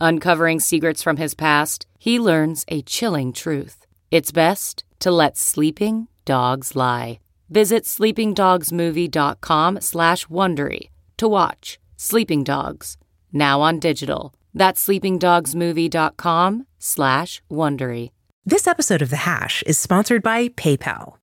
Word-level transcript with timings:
Uncovering 0.00 0.60
secrets 0.60 1.02
from 1.02 1.18
his 1.18 1.34
past, 1.34 1.86
he 1.98 2.18
learns 2.18 2.64
a 2.68 2.82
chilling 2.82 3.32
truth. 3.32 3.86
It's 4.10 4.32
best 4.32 4.84
to 5.00 5.10
let 5.10 5.36
sleeping 5.36 6.08
dogs 6.24 6.74
lie. 6.74 7.20
Visit 7.50 7.84
sleepingdogsmovie.com 7.84 9.80
slash 9.80 10.26
Wondery 10.26 10.88
to 11.18 11.28
watch 11.28 11.78
Sleeping 11.96 12.44
Dogs, 12.44 12.96
now 13.32 13.60
on 13.60 13.78
digital. 13.78 14.32
That's 14.54 14.86
sleepingdogsmovie.com 14.86 16.66
slash 16.78 17.42
Wondery. 17.50 18.10
This 18.46 18.66
episode 18.66 19.02
of 19.02 19.10
The 19.10 19.16
Hash 19.16 19.62
is 19.64 19.78
sponsored 19.78 20.22
by 20.22 20.48
PayPal. 20.48 21.19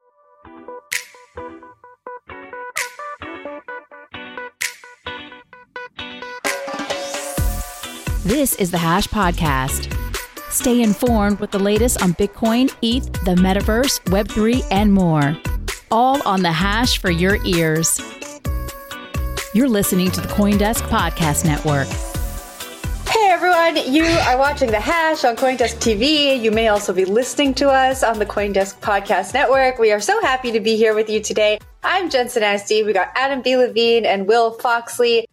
This 8.27 8.55
is 8.55 8.71
the 8.71 8.77
Hash 8.77 9.07
Podcast. 9.07 9.95
Stay 10.51 10.81
informed 10.81 11.39
with 11.39 11.51
the 11.51 11.59
latest 11.59 12.03
on 12.03 12.11
Bitcoin, 12.15 12.65
ETH, 12.81 13.05
the 13.23 13.35
metaverse, 13.35 14.01
Web3, 14.07 14.67
and 14.69 14.91
more. 14.91 15.37
All 15.91 16.21
on 16.27 16.41
the 16.41 16.51
Hash 16.51 16.97
for 16.97 17.09
your 17.09 17.41
ears. 17.45 18.01
You're 19.53 19.69
listening 19.69 20.11
to 20.11 20.19
the 20.19 20.27
Coindesk 20.27 20.81
Podcast 20.89 21.45
Network. 21.45 21.87
Hey 23.07 23.29
everyone, 23.29 23.93
you 23.93 24.03
are 24.03 24.37
watching 24.37 24.71
The 24.71 24.81
Hash 24.81 25.23
on 25.23 25.37
Coindesk 25.37 25.77
TV. 25.77 26.37
You 26.37 26.51
may 26.51 26.67
also 26.67 26.91
be 26.91 27.05
listening 27.05 27.53
to 27.53 27.69
us 27.69 28.03
on 28.03 28.19
the 28.19 28.25
Coindesk 28.25 28.81
Podcast 28.81 29.33
Network. 29.33 29.79
We 29.79 29.93
are 29.93 30.01
so 30.01 30.21
happy 30.21 30.51
to 30.51 30.59
be 30.59 30.75
here 30.75 30.93
with 30.93 31.09
you 31.09 31.21
today. 31.21 31.59
I'm 31.81 32.09
Jensen 32.09 32.43
Sanasie. 32.43 32.85
We 32.85 32.91
got 32.91 33.07
Adam 33.15 33.41
B. 33.41 33.55
Levine 33.55 34.05
and 34.05 34.27
Will 34.27 34.51
Foxley 34.51 35.27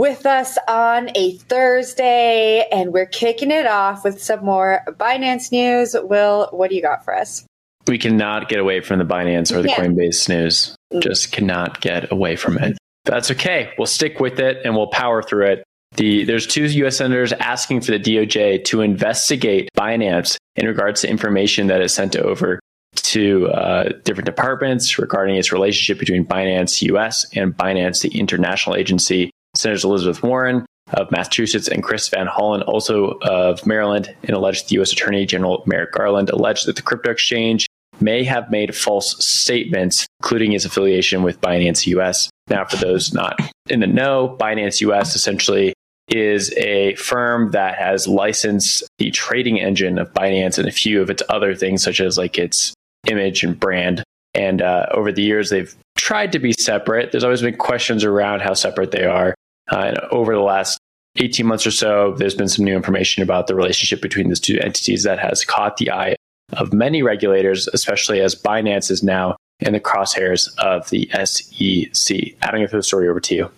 with 0.00 0.24
us 0.24 0.56
on 0.66 1.10
a 1.14 1.32
Thursday, 1.36 2.66
and 2.72 2.90
we're 2.90 3.04
kicking 3.04 3.50
it 3.50 3.66
off 3.66 4.02
with 4.02 4.22
some 4.22 4.42
more 4.42 4.80
Binance 4.88 5.52
news. 5.52 5.94
Will, 5.94 6.48
what 6.52 6.70
do 6.70 6.76
you 6.76 6.80
got 6.80 7.04
for 7.04 7.14
us? 7.14 7.44
We 7.86 7.98
cannot 7.98 8.48
get 8.48 8.60
away 8.60 8.80
from 8.80 8.98
the 8.98 9.04
Binance 9.04 9.54
or 9.54 9.60
the 9.60 9.68
Coinbase 9.68 10.26
news. 10.30 10.74
Just 11.00 11.32
cannot 11.32 11.82
get 11.82 12.10
away 12.10 12.36
from 12.36 12.56
it. 12.56 12.78
That's 13.04 13.30
okay. 13.30 13.74
We'll 13.76 13.84
stick 13.84 14.20
with 14.20 14.40
it 14.40 14.62
and 14.64 14.74
we'll 14.74 14.86
power 14.86 15.22
through 15.22 15.48
it. 15.48 15.64
The, 15.96 16.24
there's 16.24 16.46
two 16.46 16.64
U.S. 16.64 16.96
senators 16.96 17.34
asking 17.34 17.82
for 17.82 17.90
the 17.90 18.00
DOJ 18.00 18.64
to 18.64 18.80
investigate 18.80 19.68
Binance 19.76 20.38
in 20.56 20.66
regards 20.66 21.02
to 21.02 21.10
information 21.10 21.66
that 21.66 21.82
is 21.82 21.92
sent 21.92 22.16
over 22.16 22.58
to 22.94 23.48
uh, 23.48 23.90
different 24.04 24.26
departments 24.26 24.98
regarding 24.98 25.36
its 25.36 25.52
relationship 25.52 25.98
between 25.98 26.24
Binance 26.24 26.80
US 26.90 27.26
and 27.34 27.54
Binance, 27.54 28.00
the 28.00 28.18
international 28.18 28.76
agency 28.76 29.30
Senators 29.60 29.84
Elizabeth 29.84 30.22
Warren 30.22 30.66
of 30.92 31.10
Massachusetts 31.10 31.68
and 31.68 31.82
Chris 31.82 32.08
Van 32.08 32.26
Hollen, 32.26 32.62
also 32.66 33.18
of 33.22 33.64
Maryland, 33.66 34.14
and 34.24 34.30
alleged 34.30 34.72
U.S. 34.72 34.92
Attorney 34.92 35.26
General 35.26 35.62
Merrick 35.66 35.92
Garland 35.92 36.30
alleged 36.30 36.66
that 36.66 36.76
the 36.76 36.82
crypto 36.82 37.10
exchange 37.10 37.66
may 38.00 38.24
have 38.24 38.50
made 38.50 38.74
false 38.74 39.22
statements, 39.24 40.06
including 40.20 40.52
its 40.52 40.64
affiliation 40.64 41.22
with 41.22 41.40
Binance 41.40 41.86
US. 41.86 42.30
Now, 42.48 42.64
for 42.64 42.76
those 42.76 43.12
not 43.12 43.38
in 43.68 43.80
the 43.80 43.86
know, 43.86 44.36
Binance 44.40 44.80
US 44.80 45.14
essentially 45.14 45.74
is 46.08 46.52
a 46.56 46.94
firm 46.96 47.52
that 47.52 47.76
has 47.76 48.08
licensed 48.08 48.82
the 48.98 49.10
trading 49.10 49.60
engine 49.60 49.98
of 49.98 50.12
Binance 50.12 50.58
and 50.58 50.66
a 50.66 50.72
few 50.72 51.00
of 51.00 51.10
its 51.10 51.22
other 51.28 51.54
things, 51.54 51.82
such 51.82 52.00
as 52.00 52.18
like 52.18 52.36
its 52.36 52.74
image 53.06 53.44
and 53.44 53.58
brand. 53.58 54.02
And 54.34 54.62
uh, 54.62 54.86
over 54.92 55.12
the 55.12 55.22
years, 55.22 55.50
they've 55.50 55.74
tried 55.96 56.32
to 56.32 56.38
be 56.38 56.52
separate. 56.52 57.12
There's 57.12 57.24
always 57.24 57.42
been 57.42 57.56
questions 57.56 58.04
around 58.04 58.40
how 58.40 58.54
separate 58.54 58.90
they 58.90 59.04
are. 59.04 59.34
Uh, 59.70 59.76
and 59.76 59.98
over 60.10 60.34
the 60.34 60.40
last 60.40 60.78
18 61.16 61.46
months 61.46 61.66
or 61.66 61.70
so, 61.70 62.14
there's 62.16 62.34
been 62.34 62.48
some 62.48 62.64
new 62.64 62.74
information 62.74 63.22
about 63.22 63.46
the 63.46 63.54
relationship 63.54 64.00
between 64.00 64.28
these 64.28 64.40
two 64.40 64.58
entities 64.60 65.02
that 65.04 65.18
has 65.18 65.44
caught 65.44 65.76
the 65.76 65.90
eye 65.90 66.16
of 66.54 66.72
many 66.72 67.02
regulators, 67.02 67.68
especially 67.68 68.20
as 68.20 68.34
Binance 68.34 68.90
is 68.90 69.02
now 69.02 69.36
in 69.60 69.72
the 69.72 69.80
crosshairs 69.80 70.48
of 70.58 70.88
the 70.90 71.08
SEC. 71.24 72.34
Adding 72.42 72.66
the 72.70 72.82
story 72.82 73.08
over 73.08 73.20
to 73.20 73.34
you. 73.34 73.50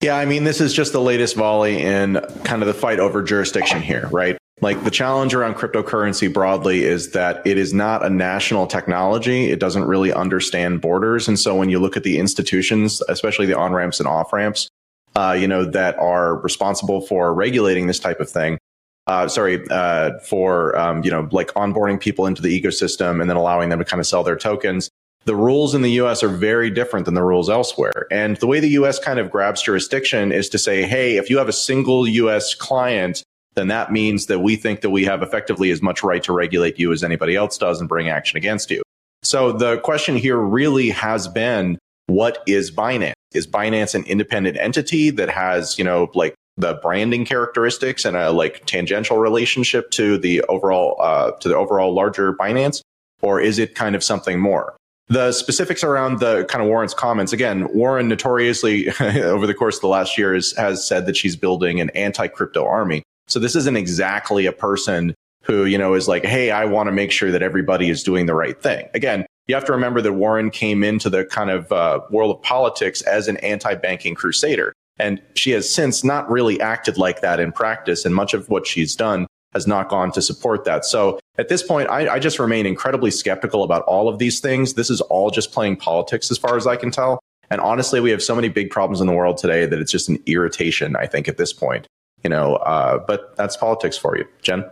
Yeah, 0.00 0.16
I 0.16 0.24
mean, 0.24 0.44
this 0.44 0.60
is 0.60 0.74
just 0.74 0.92
the 0.92 1.00
latest 1.00 1.36
volley 1.36 1.80
in 1.80 2.14
kind 2.42 2.62
of 2.62 2.66
the 2.66 2.74
fight 2.74 2.98
over 2.98 3.22
jurisdiction 3.22 3.80
here, 3.80 4.08
right? 4.10 4.36
Like 4.60 4.82
the 4.82 4.90
challenge 4.90 5.34
around 5.34 5.54
cryptocurrency 5.54 6.32
broadly 6.32 6.84
is 6.84 7.12
that 7.12 7.44
it 7.46 7.58
is 7.58 7.72
not 7.72 8.04
a 8.04 8.10
national 8.10 8.66
technology. 8.66 9.50
It 9.50 9.60
doesn't 9.60 9.84
really 9.84 10.12
understand 10.12 10.80
borders. 10.80 11.28
And 11.28 11.38
so 11.38 11.54
when 11.54 11.68
you 11.68 11.78
look 11.78 11.96
at 11.96 12.02
the 12.02 12.18
institutions, 12.18 13.00
especially 13.08 13.46
the 13.46 13.58
on 13.58 13.72
ramps 13.72 14.00
and 14.00 14.08
off 14.08 14.32
ramps, 14.32 14.68
uh, 15.16 15.36
you 15.38 15.46
know, 15.46 15.64
that 15.64 15.98
are 15.98 16.36
responsible 16.36 17.00
for 17.00 17.34
regulating 17.34 17.86
this 17.86 17.98
type 17.98 18.20
of 18.20 18.30
thing. 18.30 18.58
Uh, 19.06 19.26
sorry, 19.26 19.64
uh, 19.70 20.18
for 20.20 20.76
um, 20.78 21.02
you 21.02 21.10
know, 21.10 21.28
like 21.32 21.48
onboarding 21.54 22.00
people 22.00 22.26
into 22.26 22.40
the 22.40 22.60
ecosystem 22.60 23.20
and 23.20 23.28
then 23.28 23.36
allowing 23.36 23.68
them 23.68 23.78
to 23.78 23.84
kind 23.84 24.00
of 24.00 24.06
sell 24.06 24.22
their 24.22 24.36
tokens. 24.36 24.90
The 25.24 25.36
rules 25.36 25.74
in 25.74 25.82
the 25.82 25.90
U.S. 25.92 26.22
are 26.22 26.28
very 26.28 26.68
different 26.68 27.04
than 27.04 27.14
the 27.14 27.22
rules 27.22 27.48
elsewhere. 27.48 28.06
And 28.10 28.36
the 28.38 28.46
way 28.46 28.58
the 28.58 28.70
U.S. 28.70 28.98
kind 28.98 29.20
of 29.20 29.30
grabs 29.30 29.62
jurisdiction 29.62 30.32
is 30.32 30.48
to 30.48 30.58
say, 30.58 30.82
hey, 30.82 31.16
if 31.16 31.30
you 31.30 31.38
have 31.38 31.48
a 31.48 31.52
single 31.52 32.08
U.S. 32.08 32.54
client, 32.54 33.22
then 33.54 33.68
that 33.68 33.92
means 33.92 34.26
that 34.26 34.40
we 34.40 34.56
think 34.56 34.80
that 34.80 34.90
we 34.90 35.04
have 35.04 35.22
effectively 35.22 35.70
as 35.70 35.80
much 35.80 36.02
right 36.02 36.22
to 36.24 36.32
regulate 36.32 36.78
you 36.78 36.92
as 36.92 37.04
anybody 37.04 37.36
else 37.36 37.56
does 37.56 37.78
and 37.78 37.88
bring 37.88 38.08
action 38.08 38.36
against 38.36 38.70
you. 38.70 38.82
So 39.22 39.52
the 39.52 39.78
question 39.78 40.16
here 40.16 40.38
really 40.38 40.90
has 40.90 41.28
been, 41.28 41.78
what 42.06 42.42
is 42.46 42.72
Binance? 42.72 43.12
Is 43.34 43.46
Binance 43.46 43.94
an 43.94 44.04
independent 44.04 44.56
entity 44.58 45.10
that 45.10 45.28
has, 45.30 45.78
you 45.78 45.84
know, 45.84 46.10
like 46.14 46.34
the 46.56 46.74
branding 46.82 47.24
characteristics 47.24 48.04
and 48.04 48.16
a 48.16 48.30
like 48.30 48.64
tangential 48.66 49.18
relationship 49.18 49.90
to 49.92 50.18
the 50.18 50.42
overall 50.42 50.96
uh, 51.00 51.32
to 51.32 51.48
the 51.48 51.56
overall 51.56 51.94
larger 51.94 52.32
Binance, 52.34 52.82
or 53.22 53.40
is 53.40 53.58
it 53.58 53.74
kind 53.74 53.94
of 53.94 54.04
something 54.04 54.38
more? 54.38 54.76
The 55.08 55.32
specifics 55.32 55.82
around 55.84 56.20
the 56.20 56.44
kind 56.44 56.62
of 56.62 56.68
Warren's 56.68 56.94
comments 56.94 57.32
again, 57.32 57.68
Warren 57.74 58.08
notoriously 58.08 58.88
over 59.00 59.46
the 59.46 59.54
course 59.54 59.76
of 59.76 59.82
the 59.82 59.88
last 59.88 60.16
year 60.16 60.34
is, 60.34 60.56
has 60.56 60.86
said 60.86 61.06
that 61.06 61.16
she's 61.16 61.36
building 61.36 61.80
an 61.80 61.90
anti-crypto 61.90 62.64
army. 62.64 63.02
So 63.28 63.38
this 63.38 63.56
isn't 63.56 63.76
exactly 63.76 64.46
a 64.46 64.52
person 64.52 65.14
who 65.42 65.64
you 65.64 65.76
know 65.76 65.94
is 65.94 66.08
like, 66.08 66.24
hey, 66.24 66.50
I 66.50 66.64
want 66.66 66.86
to 66.86 66.92
make 66.92 67.10
sure 67.10 67.30
that 67.30 67.42
everybody 67.42 67.90
is 67.90 68.02
doing 68.02 68.26
the 68.26 68.34
right 68.34 68.60
thing. 68.60 68.88
Again, 68.94 69.26
you 69.46 69.54
have 69.54 69.64
to 69.64 69.72
remember 69.72 70.00
that 70.00 70.12
Warren 70.12 70.50
came 70.50 70.84
into 70.84 71.10
the 71.10 71.24
kind 71.24 71.50
of 71.50 71.70
uh, 71.72 72.00
world 72.10 72.36
of 72.36 72.42
politics 72.42 73.02
as 73.02 73.28
an 73.28 73.36
anti-banking 73.38 74.14
crusader. 74.14 74.72
And 74.98 75.20
she 75.34 75.50
has 75.52 75.68
since 75.68 76.04
not 76.04 76.30
really 76.30 76.60
acted 76.60 76.98
like 76.98 77.22
that 77.22 77.40
in 77.40 77.52
practice. 77.52 78.04
And 78.04 78.14
much 78.14 78.34
of 78.34 78.48
what 78.48 78.66
she's 78.66 78.94
done 78.94 79.26
has 79.52 79.66
not 79.66 79.88
gone 79.88 80.12
to 80.12 80.22
support 80.22 80.64
that. 80.64 80.84
So 80.84 81.18
at 81.38 81.48
this 81.48 81.62
point, 81.62 81.88
I, 81.90 82.14
I 82.14 82.18
just 82.18 82.38
remain 82.38 82.66
incredibly 82.66 83.10
skeptical 83.10 83.64
about 83.64 83.82
all 83.82 84.08
of 84.08 84.18
these 84.18 84.40
things. 84.40 84.74
This 84.74 84.90
is 84.90 85.00
all 85.02 85.30
just 85.30 85.52
playing 85.52 85.76
politics 85.76 86.30
as 86.30 86.38
far 86.38 86.56
as 86.56 86.66
I 86.66 86.76
can 86.76 86.90
tell. 86.90 87.20
And 87.50 87.60
honestly, 87.60 88.00
we 88.00 88.10
have 88.10 88.22
so 88.22 88.34
many 88.34 88.48
big 88.48 88.70
problems 88.70 89.00
in 89.00 89.06
the 89.06 89.12
world 89.12 89.36
today 89.36 89.66
that 89.66 89.78
it's 89.78 89.92
just 89.92 90.08
an 90.08 90.18
irritation, 90.26 90.96
I 90.96 91.06
think, 91.06 91.28
at 91.28 91.36
this 91.36 91.52
point. 91.52 91.86
You 92.22 92.30
know, 92.30 92.56
uh, 92.56 92.98
but 92.98 93.36
that's 93.36 93.56
politics 93.56 93.98
for 93.98 94.16
you. 94.16 94.24
Jen? 94.40 94.64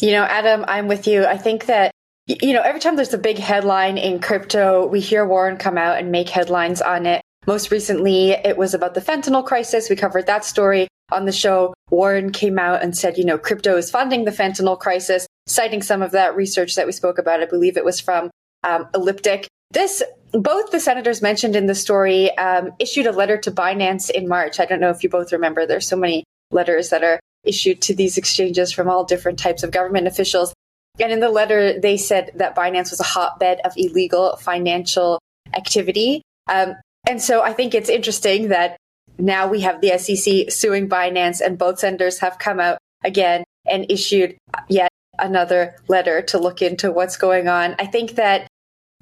You 0.00 0.12
know, 0.12 0.22
Adam, 0.22 0.64
I'm 0.68 0.88
with 0.88 1.06
you. 1.06 1.26
I 1.26 1.36
think 1.36 1.66
that 1.66 1.90
you 2.26 2.52
know, 2.52 2.62
every 2.62 2.80
time 2.80 2.96
there's 2.96 3.14
a 3.14 3.18
big 3.18 3.38
headline 3.38 3.98
in 3.98 4.20
crypto, 4.20 4.86
we 4.86 5.00
hear 5.00 5.26
Warren 5.26 5.56
come 5.56 5.76
out 5.76 5.98
and 5.98 6.12
make 6.12 6.28
headlines 6.28 6.80
on 6.80 7.06
it. 7.06 7.20
Most 7.46 7.72
recently, 7.72 8.30
it 8.30 8.56
was 8.56 8.74
about 8.74 8.94
the 8.94 9.00
fentanyl 9.00 9.44
crisis. 9.44 9.90
We 9.90 9.96
covered 9.96 10.26
that 10.26 10.44
story 10.44 10.86
on 11.10 11.24
the 11.24 11.32
show. 11.32 11.74
Warren 11.90 12.30
came 12.30 12.58
out 12.58 12.82
and 12.82 12.96
said, 12.96 13.18
you 13.18 13.24
know, 13.24 13.38
crypto 13.38 13.76
is 13.76 13.90
funding 13.90 14.24
the 14.24 14.30
fentanyl 14.30 14.78
crisis. 14.78 15.26
citing 15.48 15.82
some 15.82 16.02
of 16.02 16.12
that 16.12 16.36
research 16.36 16.76
that 16.76 16.86
we 16.86 16.92
spoke 16.92 17.18
about. 17.18 17.40
I 17.40 17.46
believe 17.46 17.76
it 17.76 17.84
was 17.84 17.98
from 17.98 18.30
um, 18.62 18.88
Elliptic. 18.94 19.48
This, 19.72 20.02
both 20.32 20.70
the 20.70 20.78
senators 20.78 21.20
mentioned 21.20 21.56
in 21.56 21.66
the 21.66 21.74
story, 21.74 22.36
um, 22.38 22.70
issued 22.78 23.06
a 23.06 23.12
letter 23.12 23.36
to 23.38 23.50
Binance 23.50 24.08
in 24.08 24.28
March. 24.28 24.60
I 24.60 24.64
don't 24.64 24.80
know 24.80 24.90
if 24.90 25.02
you 25.02 25.08
both 25.08 25.32
remember. 25.32 25.66
There's 25.66 25.88
so 25.88 25.96
many 25.96 26.22
letters 26.52 26.90
that 26.90 27.02
are 27.02 27.18
issued 27.42 27.82
to 27.82 27.94
these 27.94 28.16
exchanges 28.16 28.70
from 28.70 28.88
all 28.88 29.02
different 29.02 29.40
types 29.40 29.64
of 29.64 29.72
government 29.72 30.06
officials. 30.06 30.54
And 31.00 31.12
in 31.12 31.20
the 31.20 31.30
letter, 31.30 31.78
they 31.78 31.96
said 31.96 32.32
that 32.36 32.54
Binance 32.54 32.90
was 32.90 33.00
a 33.00 33.04
hotbed 33.04 33.60
of 33.64 33.72
illegal 33.76 34.36
financial 34.36 35.18
activity. 35.54 36.22
Um, 36.50 36.74
and 37.08 37.20
so 37.20 37.42
I 37.42 37.52
think 37.52 37.74
it's 37.74 37.88
interesting 37.88 38.48
that 38.48 38.76
now 39.18 39.46
we 39.46 39.60
have 39.60 39.80
the 39.80 39.98
SEC 39.98 40.50
suing 40.50 40.88
Binance, 40.88 41.40
and 41.40 41.58
both 41.58 41.78
senators 41.78 42.18
have 42.20 42.38
come 42.38 42.60
out 42.60 42.78
again 43.04 43.44
and 43.66 43.86
issued 43.90 44.36
yet 44.68 44.90
another 45.18 45.76
letter 45.88 46.22
to 46.22 46.38
look 46.38 46.62
into 46.62 46.90
what's 46.90 47.16
going 47.16 47.48
on. 47.48 47.74
I 47.78 47.86
think 47.86 48.12
that 48.12 48.48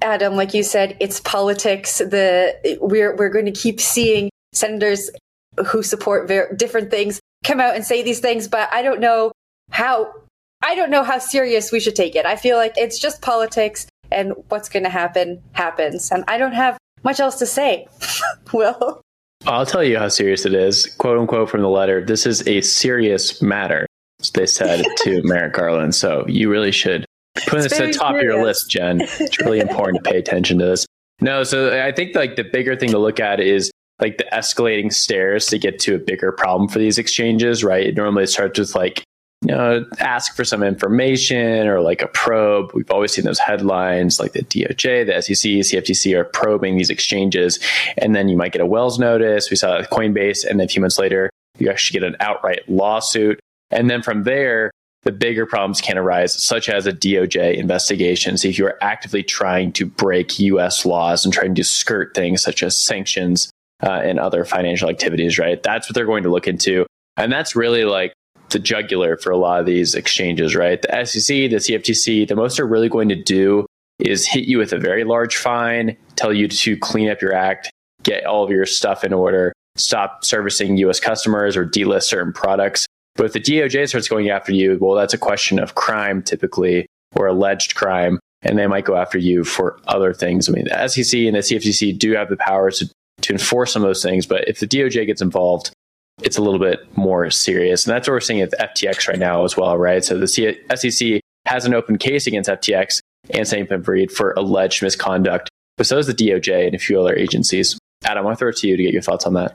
Adam, 0.02 0.34
like 0.34 0.54
you 0.54 0.62
said, 0.62 0.96
it's 1.00 1.20
politics. 1.20 1.98
The 1.98 2.78
we're 2.80 3.14
we're 3.16 3.28
going 3.28 3.46
to 3.46 3.52
keep 3.52 3.80
seeing 3.80 4.30
senators 4.52 5.10
who 5.66 5.82
support 5.82 6.28
ver- 6.28 6.54
different 6.54 6.90
things 6.90 7.20
come 7.44 7.60
out 7.60 7.74
and 7.74 7.84
say 7.84 8.02
these 8.02 8.20
things, 8.20 8.48
but 8.48 8.68
I 8.72 8.82
don't 8.82 9.00
know 9.00 9.32
how 9.70 10.12
I 10.62 10.74
don't 10.74 10.90
know 10.90 11.02
how 11.02 11.18
serious 11.18 11.72
we 11.72 11.80
should 11.80 11.96
take 11.96 12.14
it. 12.14 12.26
I 12.26 12.36
feel 12.36 12.56
like 12.56 12.74
it's 12.76 12.98
just 12.98 13.22
politics 13.22 13.86
and 14.12 14.34
what's 14.48 14.68
going 14.68 14.84
to 14.84 14.90
happen 14.90 15.42
happens. 15.52 16.10
And 16.10 16.24
I 16.28 16.38
don't 16.38 16.52
have 16.52 16.78
much 17.02 17.20
else 17.20 17.38
to 17.38 17.46
say. 17.46 17.86
Will. 18.52 19.00
I'll 19.46 19.66
tell 19.66 19.82
you 19.82 19.98
how 19.98 20.08
serious 20.08 20.44
it 20.44 20.54
is. 20.54 20.86
Quote 20.96 21.18
unquote 21.18 21.48
from 21.48 21.62
the 21.62 21.68
letter, 21.68 22.04
this 22.04 22.26
is 22.26 22.46
a 22.46 22.60
serious 22.60 23.40
matter, 23.40 23.86
they 24.34 24.46
said 24.46 24.84
to 24.98 25.22
Merrick 25.24 25.54
Garland. 25.54 25.94
So 25.94 26.26
you 26.28 26.50
really 26.50 26.72
should 26.72 27.06
put 27.46 27.62
this 27.62 27.72
at 27.72 27.86
the 27.86 27.92
top 27.92 28.12
serious. 28.12 28.20
of 28.20 28.22
your 28.22 28.44
list, 28.44 28.70
Jen. 28.70 29.00
It's 29.00 29.40
really 29.40 29.60
important 29.60 30.04
to 30.04 30.10
pay 30.10 30.18
attention 30.18 30.58
to 30.58 30.66
this. 30.66 30.86
No, 31.22 31.42
so 31.42 31.82
I 31.82 31.92
think 31.92 32.14
like 32.14 32.36
the 32.36 32.44
bigger 32.44 32.76
thing 32.76 32.90
to 32.90 32.98
look 32.98 33.20
at 33.20 33.40
is 33.40 33.70
like 34.00 34.18
the 34.18 34.24
escalating 34.32 34.92
stairs 34.92 35.46
to 35.46 35.58
get 35.58 35.78
to 35.80 35.94
a 35.94 35.98
bigger 35.98 36.32
problem 36.32 36.68
for 36.68 36.78
these 36.78 36.98
exchanges, 36.98 37.62
right? 37.62 37.86
It 37.86 37.96
normally 37.96 38.26
starts 38.26 38.58
with 38.58 38.74
like 38.74 39.04
you 39.42 39.54
know, 39.54 39.86
ask 39.98 40.36
for 40.36 40.44
some 40.44 40.62
information 40.62 41.66
or 41.66 41.80
like 41.80 42.02
a 42.02 42.08
probe. 42.08 42.72
We've 42.74 42.90
always 42.90 43.12
seen 43.12 43.24
those 43.24 43.38
headlines 43.38 44.20
like 44.20 44.32
the 44.32 44.42
DOJ, 44.42 45.06
the 45.06 45.20
SEC, 45.22 45.50
CFTC 45.50 46.14
are 46.14 46.24
probing 46.24 46.76
these 46.76 46.90
exchanges. 46.90 47.58
And 47.96 48.14
then 48.14 48.28
you 48.28 48.36
might 48.36 48.52
get 48.52 48.60
a 48.60 48.66
Wells 48.66 48.98
notice. 48.98 49.50
We 49.50 49.56
saw 49.56 49.80
Coinbase. 49.82 50.44
And 50.44 50.60
then 50.60 50.66
a 50.66 50.68
few 50.68 50.82
months 50.82 50.98
later, 50.98 51.30
you 51.58 51.70
actually 51.70 52.00
get 52.00 52.06
an 52.06 52.16
outright 52.20 52.68
lawsuit. 52.68 53.40
And 53.70 53.88
then 53.88 54.02
from 54.02 54.24
there, 54.24 54.70
the 55.04 55.12
bigger 55.12 55.46
problems 55.46 55.80
can 55.80 55.96
arise, 55.96 56.34
such 56.34 56.68
as 56.68 56.86
a 56.86 56.92
DOJ 56.92 57.56
investigation. 57.56 58.36
So 58.36 58.48
if 58.48 58.58
you 58.58 58.66
are 58.66 58.76
actively 58.82 59.22
trying 59.22 59.72
to 59.72 59.86
break 59.86 60.38
US 60.38 60.84
laws 60.84 61.24
and 61.24 61.32
trying 61.32 61.54
to 61.54 61.64
skirt 61.64 62.14
things 62.14 62.42
such 62.42 62.62
as 62.62 62.78
sanctions 62.78 63.50
uh, 63.82 64.02
and 64.04 64.20
other 64.20 64.44
financial 64.44 64.90
activities, 64.90 65.38
right? 65.38 65.62
That's 65.62 65.88
what 65.88 65.94
they're 65.94 66.04
going 66.04 66.24
to 66.24 66.28
look 66.28 66.46
into. 66.46 66.84
And 67.16 67.32
that's 67.32 67.56
really 67.56 67.86
like 67.86 68.12
the 68.50 68.58
jugular 68.58 69.16
for 69.16 69.30
a 69.30 69.36
lot 69.36 69.60
of 69.60 69.66
these 69.66 69.94
exchanges, 69.94 70.54
right? 70.54 70.80
The 70.82 71.04
SEC, 71.04 71.50
the 71.50 71.56
CFTC, 71.56 72.28
the 72.28 72.36
most 72.36 72.56
they're 72.56 72.66
really 72.66 72.88
going 72.88 73.08
to 73.08 73.22
do 73.22 73.66
is 73.98 74.26
hit 74.26 74.44
you 74.44 74.58
with 74.58 74.72
a 74.72 74.78
very 74.78 75.04
large 75.04 75.36
fine, 75.36 75.96
tell 76.16 76.32
you 76.32 76.48
to 76.48 76.76
clean 76.76 77.10
up 77.10 77.20
your 77.20 77.34
act, 77.34 77.70
get 78.02 78.24
all 78.24 78.44
of 78.44 78.50
your 78.50 78.66
stuff 78.66 79.04
in 79.04 79.12
order, 79.12 79.52
stop 79.76 80.24
servicing 80.24 80.76
US 80.78 81.00
customers 81.00 81.56
or 81.56 81.66
delist 81.66 82.04
certain 82.04 82.32
products. 82.32 82.86
But 83.16 83.26
if 83.26 83.32
the 83.32 83.40
DOJ 83.40 83.88
starts 83.88 84.08
going 84.08 84.30
after 84.30 84.52
you, 84.52 84.78
well, 84.80 84.94
that's 84.94 85.14
a 85.14 85.18
question 85.18 85.58
of 85.58 85.74
crime 85.74 86.22
typically 86.22 86.86
or 87.14 87.26
alleged 87.26 87.74
crime, 87.74 88.18
and 88.42 88.58
they 88.58 88.66
might 88.66 88.84
go 88.84 88.96
after 88.96 89.18
you 89.18 89.44
for 89.44 89.78
other 89.86 90.14
things. 90.14 90.48
I 90.48 90.52
mean, 90.52 90.64
the 90.64 90.88
SEC 90.88 91.20
and 91.20 91.36
the 91.36 91.40
CFTC 91.40 91.98
do 91.98 92.12
have 92.12 92.28
the 92.28 92.36
powers 92.36 92.78
to, 92.78 92.90
to 93.22 93.32
enforce 93.32 93.72
some 93.72 93.82
of 93.82 93.88
those 93.88 94.02
things, 94.02 94.26
but 94.26 94.48
if 94.48 94.60
the 94.60 94.66
DOJ 94.66 95.06
gets 95.06 95.20
involved, 95.20 95.72
it's 96.22 96.38
a 96.38 96.42
little 96.42 96.58
bit 96.58 96.80
more 96.96 97.30
serious. 97.30 97.86
And 97.86 97.94
that's 97.94 98.08
what 98.08 98.14
we're 98.14 98.20
seeing 98.20 98.40
at 98.40 98.52
FTX 98.52 99.08
right 99.08 99.18
now 99.18 99.44
as 99.44 99.56
well, 99.56 99.76
right? 99.76 100.04
So 100.04 100.18
the 100.18 100.26
SEC 100.26 101.20
has 101.46 101.64
an 101.64 101.74
open 101.74 101.98
case 101.98 102.26
against 102.26 102.48
FTX 102.48 103.00
and 103.30 103.46
St. 103.46 103.68
Bankman 103.68 104.10
for 104.10 104.32
alleged 104.32 104.82
misconduct, 104.82 105.50
but 105.76 105.86
so 105.86 105.96
does 105.96 106.06
the 106.06 106.14
DOJ 106.14 106.66
and 106.66 106.74
a 106.74 106.78
few 106.78 107.00
other 107.00 107.14
agencies. 107.14 107.78
Adam, 108.04 108.22
I 108.22 108.24
want 108.24 108.38
to 108.38 108.38
throw 108.38 108.48
it 108.50 108.56
to 108.58 108.68
you 108.68 108.76
to 108.76 108.82
get 108.82 108.92
your 108.92 109.02
thoughts 109.02 109.26
on 109.26 109.34
that. 109.34 109.54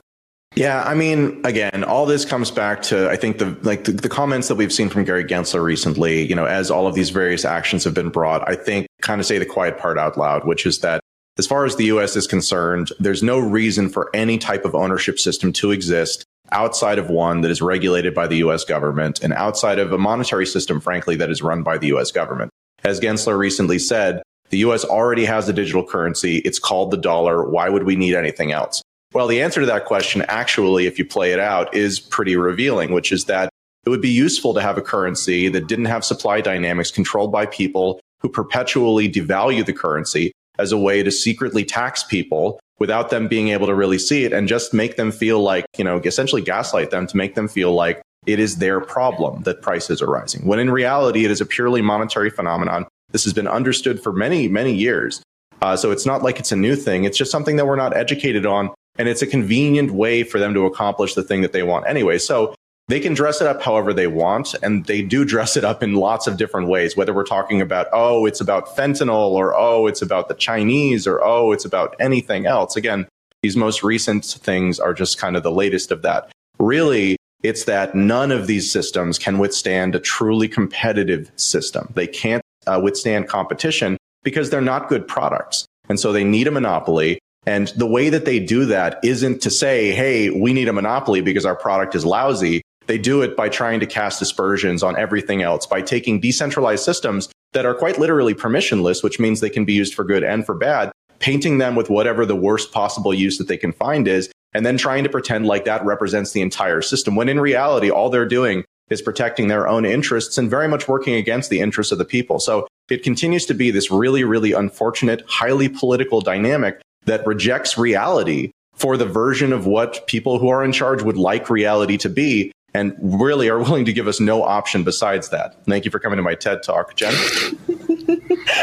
Yeah, 0.54 0.82
I 0.84 0.94
mean, 0.94 1.44
again, 1.44 1.84
all 1.84 2.06
this 2.06 2.24
comes 2.24 2.50
back 2.50 2.80
to 2.84 3.10
I 3.10 3.16
think 3.16 3.38
the 3.38 3.56
like 3.62 3.84
the, 3.84 3.92
the, 3.92 4.08
comments 4.08 4.48
that 4.48 4.54
we've 4.54 4.72
seen 4.72 4.88
from 4.88 5.04
Gary 5.04 5.24
Gensler 5.24 5.62
recently. 5.62 6.26
You 6.26 6.34
know, 6.34 6.46
as 6.46 6.70
all 6.70 6.86
of 6.86 6.94
these 6.94 7.10
various 7.10 7.44
actions 7.44 7.84
have 7.84 7.92
been 7.92 8.08
brought, 8.08 8.48
I 8.48 8.54
think 8.54 8.86
kind 9.02 9.20
of 9.20 9.26
say 9.26 9.36
the 9.36 9.44
quiet 9.44 9.76
part 9.76 9.98
out 9.98 10.16
loud, 10.16 10.46
which 10.46 10.64
is 10.64 10.78
that 10.78 11.00
as 11.38 11.46
far 11.46 11.66
as 11.66 11.76
the 11.76 11.84
U.S. 11.86 12.16
is 12.16 12.26
concerned, 12.26 12.90
there's 12.98 13.22
no 13.22 13.38
reason 13.38 13.90
for 13.90 14.10
any 14.14 14.38
type 14.38 14.64
of 14.64 14.74
ownership 14.74 15.18
system 15.18 15.52
to 15.54 15.70
exist 15.70 16.24
outside 16.50 16.98
of 16.98 17.10
one 17.10 17.42
that 17.42 17.50
is 17.50 17.60
regulated 17.60 18.14
by 18.14 18.26
the 18.26 18.36
US 18.36 18.64
government 18.64 19.20
and 19.22 19.32
outside 19.34 19.78
of 19.78 19.92
a 19.92 19.98
monetary 19.98 20.46
system, 20.46 20.80
frankly, 20.80 21.16
that 21.16 21.30
is 21.30 21.42
run 21.42 21.62
by 21.62 21.76
the 21.76 21.88
US 21.88 22.10
government. 22.10 22.50
As 22.84 23.00
Gensler 23.00 23.36
recently 23.36 23.78
said, 23.78 24.22
the 24.50 24.58
US 24.58 24.84
already 24.84 25.24
has 25.24 25.48
a 25.48 25.52
digital 25.52 25.84
currency. 25.84 26.38
It's 26.38 26.58
called 26.58 26.90
the 26.90 26.96
dollar. 26.96 27.48
Why 27.48 27.68
would 27.68 27.82
we 27.82 27.96
need 27.96 28.14
anything 28.14 28.52
else? 28.52 28.80
Well, 29.12 29.26
the 29.26 29.42
answer 29.42 29.60
to 29.60 29.66
that 29.66 29.84
question, 29.84 30.24
actually, 30.28 30.86
if 30.86 30.98
you 30.98 31.04
play 31.04 31.32
it 31.32 31.40
out, 31.40 31.74
is 31.74 32.00
pretty 32.00 32.36
revealing, 32.36 32.92
which 32.92 33.12
is 33.12 33.24
that 33.26 33.50
it 33.84 33.90
would 33.90 34.02
be 34.02 34.10
useful 34.10 34.54
to 34.54 34.60
have 34.60 34.78
a 34.78 34.82
currency 34.82 35.48
that 35.48 35.66
didn't 35.66 35.84
have 35.86 36.04
supply 36.04 36.40
dynamics 36.40 36.90
controlled 36.90 37.32
by 37.32 37.46
people 37.46 38.00
who 38.20 38.28
perpetually 38.28 39.10
devalue 39.10 39.64
the 39.64 39.72
currency 39.72 40.32
as 40.58 40.72
a 40.72 40.78
way 40.78 41.02
to 41.02 41.10
secretly 41.10 41.64
tax 41.64 42.04
people 42.04 42.58
without 42.78 43.10
them 43.10 43.28
being 43.28 43.48
able 43.48 43.66
to 43.66 43.74
really 43.74 43.98
see 43.98 44.24
it 44.24 44.32
and 44.32 44.48
just 44.48 44.74
make 44.74 44.96
them 44.96 45.10
feel 45.10 45.40
like, 45.40 45.64
you 45.78 45.84
know, 45.84 45.98
essentially 46.04 46.42
gaslight 46.42 46.90
them 46.90 47.06
to 47.06 47.16
make 47.16 47.34
them 47.34 47.48
feel 47.48 47.72
like 47.72 48.02
it 48.26 48.38
is 48.38 48.56
their 48.56 48.80
problem 48.80 49.42
that 49.44 49.62
prices 49.62 50.02
are 50.02 50.10
rising. 50.10 50.46
When 50.46 50.58
in 50.58 50.70
reality, 50.70 51.24
it 51.24 51.30
is 51.30 51.40
a 51.40 51.46
purely 51.46 51.80
monetary 51.80 52.30
phenomenon. 52.30 52.86
This 53.12 53.24
has 53.24 53.32
been 53.32 53.48
understood 53.48 54.02
for 54.02 54.12
many, 54.12 54.48
many 54.48 54.74
years. 54.74 55.22
Uh, 55.62 55.76
so 55.76 55.90
it's 55.90 56.04
not 56.04 56.22
like 56.22 56.38
it's 56.38 56.52
a 56.52 56.56
new 56.56 56.76
thing. 56.76 57.04
It's 57.04 57.16
just 57.16 57.30
something 57.30 57.56
that 57.56 57.66
we're 57.66 57.76
not 57.76 57.96
educated 57.96 58.44
on. 58.44 58.70
And 58.98 59.08
it's 59.08 59.22
a 59.22 59.26
convenient 59.26 59.90
way 59.92 60.22
for 60.22 60.38
them 60.38 60.54
to 60.54 60.66
accomplish 60.66 61.14
the 61.14 61.22
thing 61.22 61.42
that 61.42 61.52
they 61.52 61.62
want 61.62 61.86
anyway. 61.86 62.18
So 62.18 62.54
they 62.88 63.00
can 63.00 63.14
dress 63.14 63.40
it 63.40 63.46
up 63.46 63.62
however 63.62 63.92
they 63.92 64.06
want 64.06 64.54
and 64.62 64.84
they 64.86 65.02
do 65.02 65.24
dress 65.24 65.56
it 65.56 65.64
up 65.64 65.82
in 65.82 65.94
lots 65.94 66.26
of 66.26 66.36
different 66.36 66.68
ways 66.68 66.96
whether 66.96 67.12
we're 67.12 67.24
talking 67.24 67.60
about 67.60 67.86
oh 67.92 68.26
it's 68.26 68.40
about 68.40 68.76
fentanyl 68.76 69.30
or 69.30 69.54
oh 69.54 69.86
it's 69.86 70.02
about 70.02 70.28
the 70.28 70.34
chinese 70.34 71.06
or 71.06 71.22
oh 71.22 71.52
it's 71.52 71.64
about 71.64 71.94
anything 71.98 72.46
else. 72.46 72.76
Again 72.76 73.06
these 73.42 73.56
most 73.56 73.82
recent 73.82 74.24
things 74.24 74.80
are 74.80 74.94
just 74.94 75.18
kind 75.18 75.36
of 75.36 75.42
the 75.42 75.52
latest 75.52 75.90
of 75.90 76.02
that. 76.02 76.30
Really 76.58 77.16
it's 77.42 77.64
that 77.64 77.94
none 77.94 78.32
of 78.32 78.46
these 78.46 78.70
systems 78.70 79.18
can 79.18 79.38
withstand 79.38 79.94
a 79.94 80.00
truly 80.00 80.48
competitive 80.48 81.30
system. 81.36 81.92
They 81.94 82.06
can't 82.06 82.42
uh, 82.66 82.80
withstand 82.82 83.28
competition 83.28 83.96
because 84.24 84.50
they're 84.50 84.60
not 84.60 84.88
good 84.88 85.06
products 85.06 85.66
and 85.88 86.00
so 86.00 86.12
they 86.12 86.24
need 86.24 86.46
a 86.46 86.50
monopoly. 86.50 87.18
And 87.48 87.68
the 87.76 87.86
way 87.86 88.08
that 88.08 88.24
they 88.24 88.40
do 88.40 88.64
that 88.64 88.98
isn't 89.04 89.40
to 89.42 89.50
say, 89.50 89.92
hey, 89.92 90.30
we 90.30 90.52
need 90.52 90.68
a 90.68 90.72
monopoly 90.72 91.20
because 91.20 91.46
our 91.46 91.54
product 91.54 91.94
is 91.94 92.04
lousy. 92.04 92.62
They 92.86 92.98
do 92.98 93.22
it 93.22 93.36
by 93.36 93.48
trying 93.48 93.80
to 93.80 93.86
cast 93.86 94.22
aspersions 94.22 94.82
on 94.82 94.96
everything 94.96 95.42
else, 95.42 95.66
by 95.66 95.82
taking 95.82 96.20
decentralized 96.20 96.84
systems 96.84 97.28
that 97.52 97.66
are 97.66 97.74
quite 97.74 97.98
literally 97.98 98.34
permissionless, 98.34 99.02
which 99.02 99.18
means 99.18 99.40
they 99.40 99.50
can 99.50 99.64
be 99.64 99.72
used 99.72 99.94
for 99.94 100.04
good 100.04 100.22
and 100.22 100.46
for 100.46 100.54
bad, 100.54 100.92
painting 101.18 101.58
them 101.58 101.74
with 101.74 101.90
whatever 101.90 102.24
the 102.24 102.36
worst 102.36 102.72
possible 102.72 103.14
use 103.14 103.38
that 103.38 103.48
they 103.48 103.56
can 103.56 103.72
find 103.72 104.06
is, 104.06 104.30
and 104.52 104.64
then 104.64 104.76
trying 104.76 105.04
to 105.04 105.10
pretend 105.10 105.46
like 105.46 105.64
that 105.64 105.84
represents 105.84 106.32
the 106.32 106.42
entire 106.42 106.80
system, 106.80 107.16
when 107.16 107.28
in 107.28 107.40
reality, 107.40 107.90
all 107.90 108.08
they're 108.08 108.26
doing 108.26 108.64
is 108.88 109.02
protecting 109.02 109.48
their 109.48 109.66
own 109.66 109.84
interests 109.84 110.38
and 110.38 110.48
very 110.48 110.68
much 110.68 110.86
working 110.86 111.14
against 111.14 111.50
the 111.50 111.60
interests 111.60 111.92
of 111.92 111.98
the 111.98 112.04
people. 112.04 112.38
So 112.38 112.68
it 112.88 113.02
continues 113.02 113.44
to 113.46 113.54
be 113.54 113.72
this 113.72 113.90
really, 113.90 114.22
really 114.22 114.52
unfortunate, 114.52 115.24
highly 115.26 115.68
political 115.68 116.20
dynamic 116.20 116.80
that 117.04 117.26
rejects 117.26 117.76
reality 117.76 118.52
for 118.74 118.96
the 118.96 119.06
version 119.06 119.52
of 119.52 119.66
what 119.66 120.06
people 120.06 120.38
who 120.38 120.48
are 120.48 120.62
in 120.62 120.70
charge 120.70 121.02
would 121.02 121.16
like 121.16 121.50
reality 121.50 121.96
to 121.96 122.08
be 122.08 122.52
and 122.76 122.94
really 123.00 123.48
are 123.48 123.58
willing 123.58 123.86
to 123.86 123.92
give 123.92 124.06
us 124.06 124.20
no 124.20 124.42
option 124.42 124.84
besides 124.84 125.30
that. 125.30 125.64
Thank 125.64 125.86
you 125.86 125.90
for 125.90 125.98
coming 125.98 126.18
to 126.18 126.22
my 126.22 126.34
TED 126.34 126.62
Talk, 126.62 126.94
Jen. 126.94 127.14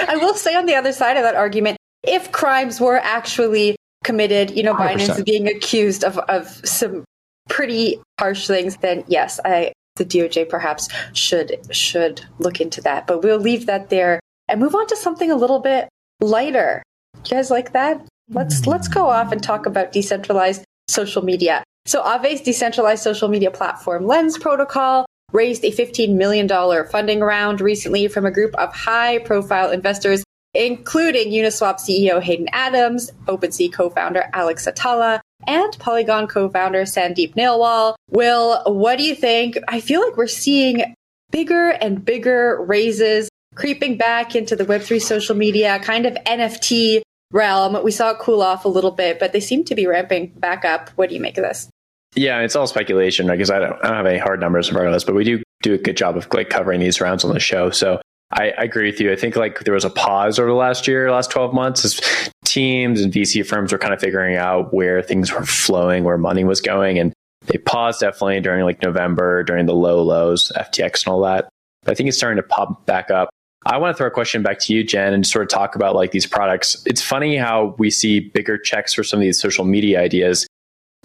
I 0.08 0.18
will 0.18 0.36
say 0.36 0.56
on 0.56 0.68
the 0.68 0.76
other 0.76 0.94
side 0.94 1.18
of 1.18 1.24
that 1.24 1.36
argument, 1.36 1.78
if 2.04 2.32
crimes 2.32 2.80
were 2.80 2.98
actually 2.98 3.76
committed, 4.04 4.52
you 4.52 4.62
know, 4.62 4.76
100%. 4.76 4.94
Biden 4.94 5.18
is 5.18 5.24
being 5.24 5.48
accused 5.48 6.04
of, 6.04 6.20
of 6.20 6.48
some 6.64 7.04
pretty 7.50 8.00
harsh 8.20 8.46
things, 8.46 8.78
then 8.78 9.04
yes, 9.08 9.40
I 9.44 9.74
the 9.96 10.06
DOJ 10.06 10.50
perhaps 10.50 10.90
should 11.14 11.58
should 11.72 12.22
look 12.40 12.62
into 12.62 12.82
that. 12.82 13.08
But 13.08 13.24
we'll 13.24 13.40
leave 13.40 13.66
that 13.66 13.90
there 13.90 14.20
and 14.48 14.60
move 14.60 14.76
on 14.76 14.88
to 14.88 14.96
something 14.96 15.32
a 15.32 15.36
little 15.36 15.60
bit 15.60 15.90
lighter. 16.20 16.84
You 17.26 17.32
guys 17.32 17.50
like 17.50 17.74
that? 17.74 18.06
Let's 18.30 18.68
let's 18.68 18.88
go 18.88 19.10
off 19.10 19.32
and 19.32 19.42
talk 19.42 19.66
about 19.66 19.92
decentralized 19.92 20.64
social 20.88 21.24
media. 21.24 21.64
So 21.86 22.02
Aave's 22.02 22.42
decentralized 22.42 23.04
social 23.04 23.28
media 23.28 23.52
platform 23.52 24.08
Lens 24.08 24.38
Protocol 24.38 25.06
raised 25.34 25.66
a 25.66 25.72
$15 25.72 26.16
million 26.16 26.48
funding 26.88 27.20
round 27.20 27.60
recently 27.60 28.08
from 28.08 28.26
a 28.26 28.32
group 28.32 28.56
of 28.56 28.74
high 28.74 29.20
profile 29.20 29.72
investors, 29.72 30.24
including 30.54 31.32
Uniswap 31.32 31.76
CEO 31.76 32.22
Hayden 32.22 32.48
Adams, 32.54 33.12
OpenSea 33.26 33.74
co 33.74 33.90
founder 33.90 34.30
Alex 34.34 34.66
Atallah, 34.66 35.20
and 35.46 35.78
Polygon 35.80 36.28
co 36.28 36.50
founder 36.50 36.84
Sandeep 36.84 37.36
Nailwal. 37.36 37.96
Will, 38.10 38.64
what 38.66 38.98
do 38.98 39.04
you 39.04 39.16
think? 39.16 39.58
I 39.68 39.82
feel 39.82 40.02
like 40.02 40.16
we're 40.16 40.28
seeing 40.28 40.96
bigger 41.32 41.70
and 41.70 42.06
bigger 42.06 42.64
raises 42.64 43.28
creeping 43.56 43.98
back 43.98 44.36
into 44.36 44.56
the 44.56 44.66
Web3 44.66 45.02
social 45.02 45.36
media 45.36 45.80
kind 45.80 46.06
of 46.06 46.14
NFT 46.26 47.02
realm. 47.32 47.84
We 47.84 47.92
saw 47.92 48.12
it 48.12 48.20
cool 48.20 48.42
off 48.42 48.66
a 48.66 48.70
little 48.70 48.92
bit, 48.92 49.20
but 49.20 49.34
they 49.34 49.40
seem 49.40 49.64
to 49.66 49.76
be 49.76 49.88
ramping 49.88 50.28
back 50.28 50.64
up. 50.64 50.90
What 50.96 51.10
do 51.10 51.16
you 51.16 51.22
make 51.22 51.38
of 51.38 51.44
this? 51.44 51.68
Yeah, 52.16 52.40
it's 52.42 52.56
all 52.56 52.68
speculation 52.68 53.28
because 53.28 53.50
I 53.50 53.60
don't, 53.60 53.74
I 53.84 53.88
don't 53.88 53.98
have 53.98 54.06
any 54.06 54.20
hard 54.20 54.40
numbers 54.40 54.68
in 54.68 54.74
front 54.76 54.88
of 54.88 54.94
us, 54.94 55.04
but 55.04 55.16
we 55.16 55.24
do 55.24 55.42
do 55.64 55.74
a 55.74 55.78
good 55.78 55.98
job 55.98 56.18
of 56.18 56.32
like 56.34 56.50
covering 56.50 56.80
these 56.80 57.02
rounds 57.02 57.24
on 57.24 57.34
the 57.34 57.40
show. 57.40 57.72
So 57.72 58.02
I, 58.32 58.52
I, 58.52 58.64
agree 58.64 58.90
with 58.90 59.00
you. 59.00 59.12
I 59.12 59.16
think 59.16 59.36
like 59.36 59.62
there 59.62 59.74
was 59.74 59.86
a 59.86 59.90
pause 59.90 60.38
over 60.38 60.50
the 60.50 60.56
last 60.56 60.88
year, 60.88 61.10
last 61.10 61.32
12 61.32 61.54
months 61.54 61.86
as 61.86 62.30
teams 62.44 63.02
and 63.02 63.12
VC 63.14 63.46
firms 63.46 63.72
were 63.72 63.78
kind 63.78 63.94
of 63.94 64.00
figuring 64.00 64.36
out 64.36 64.74
where 64.74 65.02
things 65.02 65.32
were 65.32 65.46
flowing, 65.46 66.04
where 66.04 66.18
money 66.18 66.44
was 66.44 66.60
going. 66.62 67.00
And 67.00 67.14
they 67.48 67.58
paused 67.58 68.02
definitely 68.02 68.42
during 68.42 68.64
like 68.64 68.82
November, 68.82 69.44
during 69.44 69.66
the 69.66 69.74
low 69.74 70.04
lows, 70.04 70.52
FTX 70.56 71.06
and 71.06 71.14
all 71.14 71.22
that. 71.22 71.50
But 71.84 71.92
I 71.92 71.96
think 71.96 72.10
it's 72.10 72.18
starting 72.18 72.38
to 72.38 72.48
pop 72.48 72.86
back 72.86 73.10
up. 73.10 73.30
I 73.66 73.78
want 73.78 73.96
to 73.96 73.98
throw 73.98 74.08
a 74.08 74.12
question 74.12 74.44
back 74.44 74.60
to 74.60 74.74
you, 74.74 74.84
Jen, 74.84 75.14
and 75.14 75.26
sort 75.26 75.44
of 75.44 75.50
talk 75.50 75.76
about 75.76 75.96
like 75.96 76.12
these 76.12 76.26
products. 76.26 76.84
It's 76.86 77.02
funny 77.02 77.38
how 77.38 77.76
we 77.78 77.90
see 77.90 78.20
bigger 78.20 78.58
checks 78.58 78.94
for 78.94 79.04
some 79.04 79.20
of 79.20 79.22
these 79.22 79.40
social 79.40 79.64
media 79.64 80.02
ideas, 80.02 80.46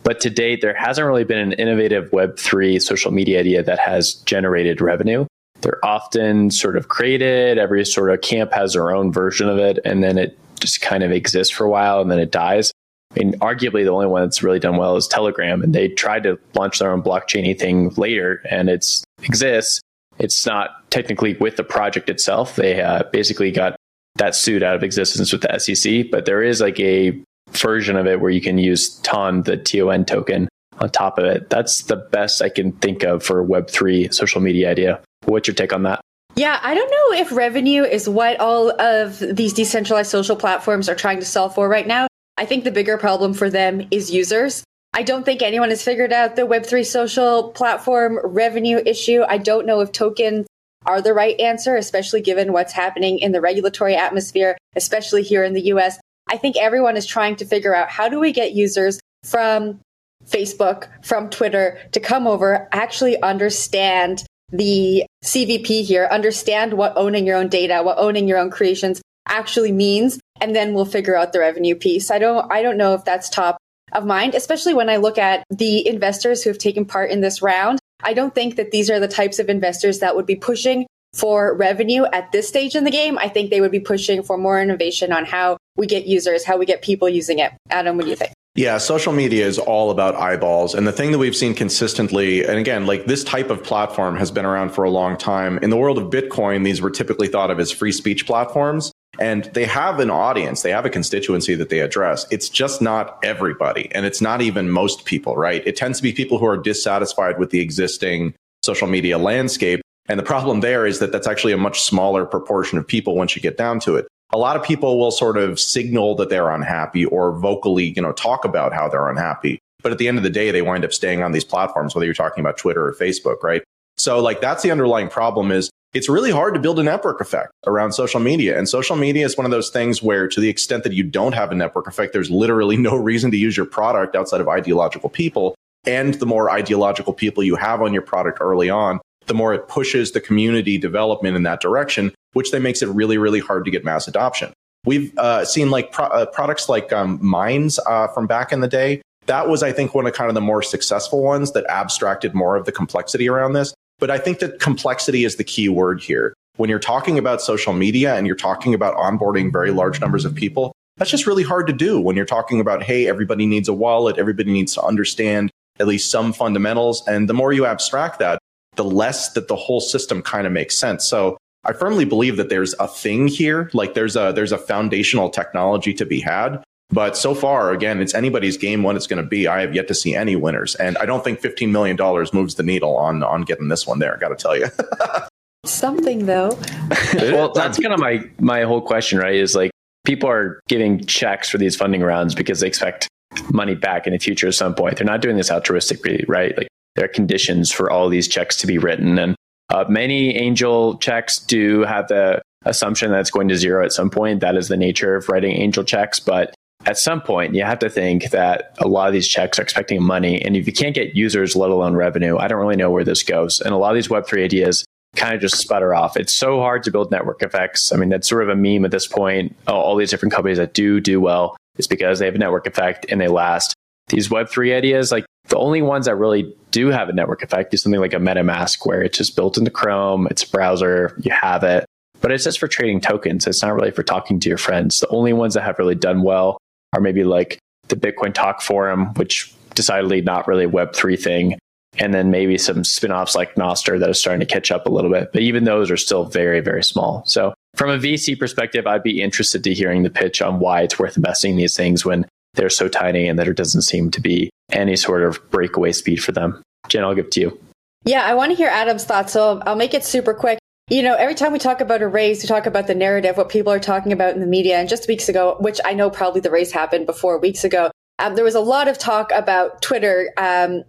but 0.02 0.20
to 0.20 0.30
date, 0.30 0.60
there 0.60 0.74
hasn't 0.74 1.06
really 1.06 1.24
been 1.24 1.38
an 1.38 1.52
innovative 1.52 2.10
Web3 2.10 2.80
social 2.80 3.10
media 3.10 3.40
idea 3.40 3.62
that 3.62 3.78
has 3.78 4.14
generated 4.14 4.80
revenue. 4.80 5.26
They're 5.60 5.84
often 5.84 6.50
sort 6.50 6.76
of 6.76 6.88
created, 6.88 7.58
every 7.58 7.84
sort 7.84 8.10
of 8.10 8.20
camp 8.20 8.52
has 8.52 8.74
their 8.74 8.92
own 8.92 9.12
version 9.12 9.48
of 9.48 9.58
it, 9.58 9.78
and 9.84 10.02
then 10.02 10.16
it 10.16 10.38
just 10.60 10.80
kind 10.80 11.02
of 11.02 11.12
exists 11.12 11.52
for 11.52 11.64
a 11.64 11.70
while 11.70 12.00
and 12.00 12.10
then 12.10 12.18
it 12.18 12.30
dies. 12.30 12.72
I 13.12 13.20
mean, 13.20 13.32
arguably 13.34 13.84
the 13.84 13.90
only 13.90 14.06
one 14.06 14.22
that's 14.22 14.42
really 14.42 14.58
done 14.58 14.76
well 14.76 14.96
is 14.96 15.08
Telegram, 15.08 15.62
and 15.62 15.74
they 15.74 15.88
tried 15.88 16.24
to 16.24 16.38
launch 16.54 16.78
their 16.78 16.92
own 16.92 17.02
blockchainy 17.02 17.58
thing 17.58 17.90
later, 17.96 18.42
and 18.50 18.68
it 18.68 18.84
exists. 19.22 19.80
It's 20.18 20.44
not 20.46 20.90
technically 20.90 21.34
with 21.34 21.56
the 21.56 21.64
project 21.64 22.10
itself. 22.10 22.56
They 22.56 22.82
uh, 22.82 23.04
basically 23.12 23.50
got 23.50 23.76
that 24.16 24.34
suit 24.34 24.62
out 24.62 24.74
of 24.74 24.82
existence 24.82 25.32
with 25.32 25.42
the 25.42 25.58
SEC, 25.58 26.10
but 26.10 26.26
there 26.26 26.42
is 26.42 26.60
like 26.60 26.78
a 26.80 27.18
version 27.52 27.96
of 27.96 28.06
it 28.06 28.20
where 28.20 28.30
you 28.30 28.40
can 28.40 28.58
use 28.58 28.96
TON, 29.00 29.42
the 29.42 29.56
TON 29.56 30.04
token, 30.04 30.48
on 30.80 30.90
top 30.90 31.18
of 31.18 31.24
it. 31.24 31.50
That's 31.50 31.82
the 31.82 31.96
best 31.96 32.42
I 32.42 32.48
can 32.48 32.72
think 32.72 33.02
of 33.02 33.22
for 33.22 33.44
Web3 33.44 34.12
social 34.12 34.40
media 34.40 34.70
idea. 34.70 35.00
What's 35.24 35.48
your 35.48 35.54
take 35.54 35.72
on 35.72 35.82
that? 35.82 36.00
Yeah, 36.34 36.60
I 36.62 36.74
don't 36.74 36.90
know 36.90 37.20
if 37.20 37.32
revenue 37.32 37.82
is 37.82 38.08
what 38.08 38.38
all 38.38 38.70
of 38.80 39.18
these 39.18 39.52
decentralized 39.52 40.10
social 40.10 40.36
platforms 40.36 40.88
are 40.88 40.94
trying 40.94 41.18
to 41.18 41.26
solve 41.26 41.54
for 41.54 41.68
right 41.68 41.86
now. 41.86 42.06
I 42.36 42.46
think 42.46 42.62
the 42.62 42.70
bigger 42.70 42.96
problem 42.96 43.34
for 43.34 43.50
them 43.50 43.88
is 43.90 44.12
users. 44.12 44.62
I 44.94 45.02
don't 45.02 45.24
think 45.24 45.42
anyone 45.42 45.70
has 45.70 45.82
figured 45.82 46.12
out 46.12 46.36
the 46.36 46.42
Web3 46.42 46.86
social 46.86 47.50
platform 47.50 48.20
revenue 48.22 48.80
issue. 48.84 49.22
I 49.28 49.38
don't 49.38 49.66
know 49.66 49.80
if 49.80 49.90
tokens 49.90 50.46
are 50.86 51.02
the 51.02 51.12
right 51.12 51.38
answer, 51.40 51.76
especially 51.76 52.20
given 52.20 52.52
what's 52.52 52.72
happening 52.72 53.18
in 53.18 53.32
the 53.32 53.40
regulatory 53.40 53.96
atmosphere, 53.96 54.56
especially 54.76 55.22
here 55.22 55.42
in 55.42 55.54
the 55.54 55.66
US. 55.72 55.98
I 56.28 56.36
think 56.36 56.56
everyone 56.56 56.96
is 56.96 57.06
trying 57.06 57.36
to 57.36 57.44
figure 57.44 57.74
out 57.74 57.88
how 57.88 58.08
do 58.08 58.20
we 58.20 58.32
get 58.32 58.52
users 58.52 59.00
from 59.24 59.80
Facebook, 60.26 60.88
from 61.04 61.30
Twitter 61.30 61.78
to 61.92 62.00
come 62.00 62.26
over, 62.26 62.68
actually 62.72 63.20
understand 63.22 64.24
the 64.50 65.04
CVP 65.24 65.84
here, 65.84 66.08
understand 66.10 66.74
what 66.74 66.92
owning 66.96 67.26
your 67.26 67.36
own 67.36 67.48
data, 67.48 67.82
what 67.82 67.98
owning 67.98 68.28
your 68.28 68.38
own 68.38 68.50
creations 68.50 69.00
actually 69.28 69.72
means, 69.72 70.18
and 70.40 70.54
then 70.54 70.74
we'll 70.74 70.84
figure 70.84 71.16
out 71.16 71.32
the 71.32 71.40
revenue 71.40 71.74
piece. 71.74 72.10
I 72.10 72.18
don't 72.18 72.50
I 72.50 72.62
don't 72.62 72.78
know 72.78 72.94
if 72.94 73.04
that's 73.04 73.28
top 73.28 73.58
of 73.92 74.04
mind, 74.04 74.34
especially 74.34 74.74
when 74.74 74.88
I 74.88 74.96
look 74.96 75.18
at 75.18 75.44
the 75.50 75.86
investors 75.86 76.42
who 76.42 76.50
have 76.50 76.58
taken 76.58 76.84
part 76.84 77.10
in 77.10 77.20
this 77.20 77.42
round. 77.42 77.78
I 78.02 78.14
don't 78.14 78.34
think 78.34 78.56
that 78.56 78.70
these 78.70 78.90
are 78.90 79.00
the 79.00 79.08
types 79.08 79.38
of 79.38 79.48
investors 79.48 79.98
that 79.98 80.14
would 80.16 80.26
be 80.26 80.36
pushing 80.36 80.86
for 81.18 81.54
revenue 81.54 82.04
at 82.12 82.32
this 82.32 82.48
stage 82.48 82.74
in 82.74 82.84
the 82.84 82.90
game. 82.90 83.18
I 83.18 83.28
think 83.28 83.50
they 83.50 83.60
would 83.60 83.72
be 83.72 83.80
pushing 83.80 84.22
for 84.22 84.38
more 84.38 84.60
innovation 84.60 85.12
on 85.12 85.24
how 85.24 85.56
we 85.76 85.86
get 85.86 86.06
users, 86.06 86.44
how 86.44 86.56
we 86.56 86.66
get 86.66 86.82
people 86.82 87.08
using 87.08 87.38
it. 87.38 87.52
Adam, 87.70 87.96
what 87.96 88.04
do 88.04 88.10
you 88.10 88.16
think? 88.16 88.32
Yeah, 88.54 88.78
social 88.78 89.12
media 89.12 89.46
is 89.46 89.58
all 89.58 89.92
about 89.92 90.16
eyeballs. 90.16 90.74
And 90.74 90.84
the 90.84 90.92
thing 90.92 91.12
that 91.12 91.18
we've 91.18 91.36
seen 91.36 91.54
consistently, 91.54 92.44
and 92.44 92.58
again, 92.58 92.86
like 92.86 93.06
this 93.06 93.22
type 93.22 93.50
of 93.50 93.62
platform 93.62 94.16
has 94.16 94.32
been 94.32 94.44
around 94.44 94.70
for 94.70 94.82
a 94.82 94.90
long 94.90 95.16
time. 95.16 95.58
In 95.58 95.70
the 95.70 95.76
world 95.76 95.96
of 95.96 96.10
Bitcoin, 96.10 96.64
these 96.64 96.80
were 96.80 96.90
typically 96.90 97.28
thought 97.28 97.52
of 97.52 97.60
as 97.60 97.70
free 97.70 97.92
speech 97.92 98.26
platforms. 98.26 98.90
And 99.20 99.44
they 99.54 99.64
have 99.64 100.00
an 100.00 100.10
audience, 100.10 100.62
they 100.62 100.70
have 100.70 100.84
a 100.84 100.90
constituency 100.90 101.54
that 101.54 101.68
they 101.70 101.80
address. 101.80 102.26
It's 102.30 102.48
just 102.48 102.82
not 102.82 103.18
everybody. 103.22 103.90
And 103.92 104.04
it's 104.04 104.20
not 104.20 104.42
even 104.42 104.70
most 104.70 105.04
people, 105.04 105.36
right? 105.36 105.62
It 105.66 105.76
tends 105.76 105.98
to 105.98 106.02
be 106.02 106.12
people 106.12 106.38
who 106.38 106.46
are 106.46 106.56
dissatisfied 106.56 107.38
with 107.38 107.50
the 107.50 107.60
existing 107.60 108.34
social 108.62 108.88
media 108.88 109.18
landscape. 109.18 109.80
And 110.08 110.18
the 110.18 110.24
problem 110.24 110.60
there 110.60 110.86
is 110.86 111.00
that 111.00 111.12
that's 111.12 111.26
actually 111.26 111.52
a 111.52 111.58
much 111.58 111.82
smaller 111.82 112.24
proportion 112.24 112.78
of 112.78 112.86
people 112.86 113.14
once 113.14 113.36
you 113.36 113.42
get 113.42 113.56
down 113.56 113.80
to 113.80 113.96
it 113.96 114.08
a 114.32 114.38
lot 114.38 114.56
of 114.56 114.62
people 114.62 114.98
will 114.98 115.10
sort 115.10 115.38
of 115.38 115.58
signal 115.58 116.14
that 116.16 116.28
they're 116.28 116.50
unhappy 116.50 117.04
or 117.06 117.32
vocally, 117.38 117.92
you 117.96 118.02
know, 118.02 118.12
talk 118.12 118.44
about 118.44 118.72
how 118.72 118.88
they're 118.88 119.08
unhappy. 119.08 119.58
But 119.82 119.92
at 119.92 119.98
the 119.98 120.08
end 120.08 120.18
of 120.18 120.24
the 120.24 120.30
day, 120.30 120.50
they 120.50 120.62
wind 120.62 120.84
up 120.84 120.92
staying 120.92 121.22
on 121.22 121.32
these 121.32 121.44
platforms, 121.44 121.94
whether 121.94 122.04
you're 122.04 122.14
talking 122.14 122.40
about 122.40 122.58
Twitter 122.58 122.86
or 122.86 122.92
Facebook, 122.92 123.42
right? 123.42 123.62
So 123.96 124.20
like 124.20 124.40
that's 124.40 124.62
the 124.62 124.70
underlying 124.70 125.08
problem 125.08 125.50
is 125.50 125.70
it's 125.94 126.08
really 126.08 126.30
hard 126.30 126.52
to 126.54 126.60
build 126.60 126.78
a 126.78 126.82
network 126.82 127.20
effect 127.20 127.50
around 127.66 127.92
social 127.92 128.20
media. 128.20 128.58
And 128.58 128.68
social 128.68 128.96
media 128.96 129.24
is 129.24 129.36
one 129.36 129.46
of 129.46 129.50
those 129.50 129.70
things 129.70 130.02
where 130.02 130.28
to 130.28 130.40
the 130.40 130.48
extent 130.48 130.84
that 130.84 130.92
you 130.92 131.04
don't 131.04 131.32
have 131.32 131.50
a 131.50 131.54
network 131.54 131.86
effect, 131.86 132.12
there's 132.12 132.30
literally 132.30 132.76
no 132.76 132.96
reason 132.96 133.30
to 133.30 133.36
use 133.36 133.56
your 133.56 133.66
product 133.66 134.14
outside 134.14 134.40
of 134.40 134.48
ideological 134.48 135.08
people. 135.08 135.54
And 135.86 136.14
the 136.14 136.26
more 136.26 136.50
ideological 136.50 137.14
people 137.14 137.42
you 137.42 137.56
have 137.56 137.80
on 137.80 137.94
your 137.94 138.02
product 138.02 138.38
early 138.42 138.68
on, 138.68 139.00
the 139.28 139.34
more 139.34 139.54
it 139.54 139.68
pushes 139.68 140.12
the 140.12 140.20
community 140.20 140.78
development 140.78 141.36
in 141.36 141.44
that 141.44 141.60
direction, 141.60 142.12
which 142.32 142.50
then 142.50 142.62
makes 142.62 142.82
it 142.82 142.88
really, 142.88 143.18
really 143.18 143.40
hard 143.40 143.64
to 143.64 143.70
get 143.70 143.84
mass 143.84 144.08
adoption. 144.08 144.52
We've 144.84 145.16
uh, 145.18 145.44
seen 145.44 145.70
like 145.70 145.92
pro- 145.92 146.06
uh, 146.06 146.26
products 146.26 146.68
like 146.68 146.92
um, 146.92 147.18
Minds 147.24 147.78
uh, 147.86 148.08
from 148.08 148.26
back 148.26 148.52
in 148.52 148.60
the 148.60 148.68
day. 148.68 149.02
That 149.26 149.48
was, 149.48 149.62
I 149.62 149.72
think, 149.72 149.94
one 149.94 150.06
of 150.06 150.14
kind 150.14 150.30
of 150.30 150.34
the 150.34 150.40
more 150.40 150.62
successful 150.62 151.22
ones 151.22 151.52
that 151.52 151.66
abstracted 151.66 152.34
more 152.34 152.56
of 152.56 152.64
the 152.64 152.72
complexity 152.72 153.28
around 153.28 153.52
this. 153.52 153.74
But 153.98 154.10
I 154.10 154.18
think 154.18 154.38
that 154.38 154.60
complexity 154.60 155.24
is 155.24 155.36
the 155.36 155.44
key 155.44 155.68
word 155.68 156.00
here. 156.00 156.32
When 156.56 156.70
you're 156.70 156.78
talking 156.78 157.18
about 157.18 157.42
social 157.42 157.72
media 157.72 158.14
and 158.14 158.26
you're 158.26 158.36
talking 158.36 158.72
about 158.74 158.96
onboarding 158.96 159.52
very 159.52 159.70
large 159.70 160.00
numbers 160.00 160.24
of 160.24 160.34
people, 160.34 160.72
that's 160.96 161.10
just 161.10 161.26
really 161.26 161.42
hard 161.42 161.66
to 161.66 161.72
do 161.72 162.00
when 162.00 162.16
you're 162.16 162.24
talking 162.24 162.60
about, 162.60 162.82
hey, 162.82 163.06
everybody 163.06 163.46
needs 163.46 163.68
a 163.68 163.72
wallet, 163.74 164.18
everybody 164.18 164.50
needs 164.50 164.74
to 164.74 164.82
understand 164.82 165.50
at 165.78 165.86
least 165.86 166.10
some 166.10 166.32
fundamentals. 166.32 167.06
And 167.06 167.28
the 167.28 167.34
more 167.34 167.52
you 167.52 167.66
abstract 167.66 168.18
that, 168.18 168.37
the 168.78 168.84
less 168.84 169.32
that 169.32 169.48
the 169.48 169.56
whole 169.56 169.80
system 169.80 170.22
kind 170.22 170.46
of 170.46 170.52
makes 170.54 170.78
sense. 170.78 171.06
So 171.06 171.36
I 171.64 171.74
firmly 171.74 172.06
believe 172.06 172.38
that 172.38 172.48
there's 172.48 172.74
a 172.80 172.88
thing 172.88 173.28
here, 173.28 173.68
like 173.74 173.92
there's 173.92 174.16
a 174.16 174.32
there's 174.34 174.52
a 174.52 174.58
foundational 174.58 175.28
technology 175.28 175.92
to 175.94 176.06
be 176.06 176.20
had. 176.20 176.62
But 176.90 177.18
so 177.18 177.34
far, 177.34 177.72
again, 177.72 178.00
it's 178.00 178.14
anybody's 178.14 178.56
game 178.56 178.82
when 178.82 178.96
it's 178.96 179.06
going 179.06 179.22
to 179.22 179.28
be. 179.28 179.46
I 179.46 179.60
have 179.60 179.74
yet 179.74 179.88
to 179.88 179.94
see 179.94 180.14
any 180.14 180.36
winners, 180.36 180.74
and 180.76 180.96
I 180.96 181.04
don't 181.04 181.22
think 181.22 181.40
fifteen 181.40 181.70
million 181.72 181.96
dollars 181.96 182.32
moves 182.32 182.54
the 182.54 182.62
needle 182.62 182.96
on 182.96 183.22
on 183.22 183.42
getting 183.42 183.68
this 183.68 183.86
one 183.86 183.98
there. 183.98 184.14
I 184.14 184.18
Got 184.18 184.28
to 184.28 184.36
tell 184.36 184.56
you. 184.56 184.68
Something 185.66 186.24
though. 186.24 186.58
well, 187.14 187.52
that's 187.52 187.78
kind 187.78 187.92
of 187.92 188.00
my 188.00 188.22
my 188.38 188.62
whole 188.62 188.80
question, 188.80 189.18
right? 189.18 189.34
Is 189.34 189.54
like 189.54 189.72
people 190.06 190.30
are 190.30 190.60
giving 190.68 191.04
checks 191.04 191.50
for 191.50 191.58
these 191.58 191.76
funding 191.76 192.00
rounds 192.00 192.34
because 192.34 192.60
they 192.60 192.68
expect 192.68 193.08
money 193.52 193.74
back 193.74 194.06
in 194.06 194.14
the 194.14 194.18
future 194.18 194.46
at 194.46 194.54
some 194.54 194.74
point. 194.74 194.96
They're 194.96 195.04
not 195.04 195.20
doing 195.20 195.36
this 195.36 195.50
altruistically, 195.50 196.24
right? 196.28 196.56
Like 196.56 196.68
there 196.98 197.04
are 197.04 197.08
conditions 197.08 197.70
for 197.70 197.92
all 197.92 198.08
these 198.08 198.26
checks 198.26 198.56
to 198.56 198.66
be 198.66 198.76
written. 198.76 199.20
And 199.20 199.36
uh, 199.70 199.84
many 199.88 200.36
angel 200.36 200.98
checks 200.98 201.38
do 201.38 201.82
have 201.82 202.08
the 202.08 202.42
assumption 202.64 203.12
that 203.12 203.20
it's 203.20 203.30
going 203.30 203.46
to 203.48 203.56
zero 203.56 203.84
at 203.84 203.92
some 203.92 204.10
point. 204.10 204.40
That 204.40 204.56
is 204.56 204.66
the 204.66 204.76
nature 204.76 205.14
of 205.14 205.28
writing 205.28 205.52
angel 205.52 205.84
checks. 205.84 206.18
But 206.18 206.54
at 206.86 206.98
some 206.98 207.20
point, 207.20 207.54
you 207.54 207.62
have 207.62 207.78
to 207.78 207.88
think 207.88 208.30
that 208.30 208.76
a 208.80 208.88
lot 208.88 209.06
of 209.06 209.12
these 209.12 209.28
checks 209.28 209.60
are 209.60 209.62
expecting 209.62 210.02
money. 210.02 210.42
And 210.42 210.56
if 210.56 210.66
you 210.66 210.72
can't 210.72 210.94
get 210.94 211.14
users, 211.14 211.54
let 211.54 211.70
alone 211.70 211.94
revenue, 211.94 212.36
I 212.36 212.48
don't 212.48 212.58
really 212.58 212.74
know 212.74 212.90
where 212.90 213.04
this 213.04 213.22
goes. 213.22 213.60
And 213.60 213.72
a 213.72 213.76
lot 213.76 213.90
of 213.90 213.94
these 213.94 214.08
Web3 214.08 214.42
ideas 214.44 214.84
kind 215.14 215.36
of 215.36 215.40
just 215.40 215.56
sputter 215.56 215.94
off. 215.94 216.16
It's 216.16 216.34
so 216.34 216.58
hard 216.58 216.82
to 216.82 216.90
build 216.90 217.12
network 217.12 217.44
effects. 217.44 217.92
I 217.92 217.96
mean, 217.96 218.08
that's 218.08 218.28
sort 218.28 218.42
of 218.42 218.48
a 218.48 218.56
meme 218.56 218.84
at 218.84 218.90
this 218.90 219.06
point. 219.06 219.54
All 219.68 219.94
these 219.94 220.10
different 220.10 220.34
companies 220.34 220.58
that 220.58 220.74
do 220.74 220.98
do 220.98 221.20
well 221.20 221.56
is 221.76 221.86
because 221.86 222.18
they 222.18 222.26
have 222.26 222.34
a 222.34 222.38
network 222.38 222.66
effect 222.66 223.06
and 223.08 223.20
they 223.20 223.28
last. 223.28 223.74
These 224.08 224.30
Web3 224.30 224.76
ideas, 224.76 225.12
like 225.12 225.26
the 225.48 225.58
only 225.58 225.82
ones 225.82 226.06
that 226.06 226.16
really 226.16 226.54
do 226.70 226.88
have 226.88 227.08
a 227.08 227.12
network 227.12 227.42
effect 227.42 227.72
is 227.74 227.82
something 227.82 228.00
like 228.00 228.12
a 228.12 228.18
MetaMask, 228.18 228.84
where 228.84 229.02
it's 229.02 229.18
just 229.18 229.36
built 229.36 229.58
into 229.58 229.70
Chrome, 229.70 230.26
it's 230.30 230.42
a 230.42 230.50
browser, 230.50 231.16
you 231.20 231.32
have 231.32 231.64
it, 231.64 231.84
but 232.20 232.30
it's 232.32 232.44
just 232.44 232.58
for 232.58 232.68
trading 232.68 233.00
tokens. 233.00 233.46
It's 233.46 233.62
not 233.62 233.74
really 233.74 233.90
for 233.90 234.02
talking 234.02 234.40
to 234.40 234.48
your 234.48 234.58
friends. 234.58 235.00
The 235.00 235.08
only 235.08 235.32
ones 235.32 235.54
that 235.54 235.62
have 235.62 235.78
really 235.78 235.94
done 235.94 236.22
well 236.22 236.58
are 236.92 237.00
maybe 237.00 237.24
like 237.24 237.58
the 237.88 237.96
Bitcoin 237.96 238.34
Talk 238.34 238.60
Forum, 238.60 239.14
which 239.14 239.54
decidedly 239.74 240.20
not 240.20 240.48
really 240.48 240.64
a 240.64 240.70
Web3 240.70 241.18
thing. 241.22 241.58
and 241.98 242.14
then 242.14 242.30
maybe 242.30 242.58
some 242.58 242.84
spin-offs 242.84 243.34
like 243.34 243.54
Nostr 243.54 243.98
that 243.98 244.08
are 244.08 244.14
starting 244.14 244.40
to 244.40 244.52
catch 244.52 244.70
up 244.70 244.86
a 244.86 244.90
little 244.90 245.10
bit. 245.10 245.32
But 245.32 245.42
even 245.42 245.64
those 245.64 245.90
are 245.90 245.96
still 245.96 246.24
very, 246.24 246.60
very 246.60 246.82
small. 246.84 247.22
So 247.26 247.54
from 247.74 247.90
a 247.90 247.98
VC 247.98 248.38
perspective, 248.38 248.86
I'd 248.86 249.02
be 249.02 249.22
interested 249.22 249.64
to 249.64 249.74
hearing 249.74 250.02
the 250.02 250.10
pitch 250.10 250.40
on 250.42 250.60
why 250.60 250.82
it's 250.82 250.98
worth 250.98 251.16
investing 251.16 251.52
in 251.52 251.56
these 251.56 251.76
things 251.76 252.04
when 252.04 252.26
they're 252.54 252.70
so 252.70 252.88
tiny 252.88 253.28
and 253.28 253.38
there 253.38 253.52
doesn't 253.52 253.82
seem 253.82 254.10
to 254.10 254.20
be 254.20 254.50
any 254.72 254.96
sort 254.96 255.22
of 255.22 255.38
breakaway 255.50 255.92
speed 255.92 256.22
for 256.22 256.32
them. 256.32 256.62
Jen, 256.88 257.04
I'll 257.04 257.14
give 257.14 257.26
it 257.26 257.32
to 257.32 257.40
you. 257.40 257.60
Yeah, 258.04 258.24
I 258.24 258.34
want 258.34 258.50
to 258.50 258.56
hear 258.56 258.68
Adam's 258.68 259.04
thoughts. 259.04 259.32
So 259.32 259.60
I'll 259.66 259.76
make 259.76 259.94
it 259.94 260.04
super 260.04 260.34
quick. 260.34 260.58
You 260.90 261.02
know, 261.02 261.14
every 261.14 261.34
time 261.34 261.52
we 261.52 261.58
talk 261.58 261.80
about 261.80 262.00
a 262.00 262.08
race, 262.08 262.42
we 262.42 262.48
talk 262.48 262.66
about 262.66 262.86
the 262.86 262.94
narrative, 262.94 263.36
what 263.36 263.50
people 263.50 263.72
are 263.72 263.78
talking 263.78 264.12
about 264.12 264.34
in 264.34 264.40
the 264.40 264.46
media. 264.46 264.78
And 264.78 264.88
just 264.88 265.06
weeks 265.06 265.28
ago, 265.28 265.56
which 265.60 265.80
I 265.84 265.92
know 265.92 266.08
probably 266.08 266.40
the 266.40 266.50
race 266.50 266.72
happened 266.72 267.06
before 267.06 267.38
weeks 267.38 267.64
ago, 267.64 267.90
um, 268.18 268.34
there 268.34 268.44
was 268.44 268.54
a 268.54 268.60
lot 268.60 268.88
of 268.88 268.98
talk 268.98 269.30
about 269.32 269.82
Twitter 269.82 270.32
um, 270.38 270.84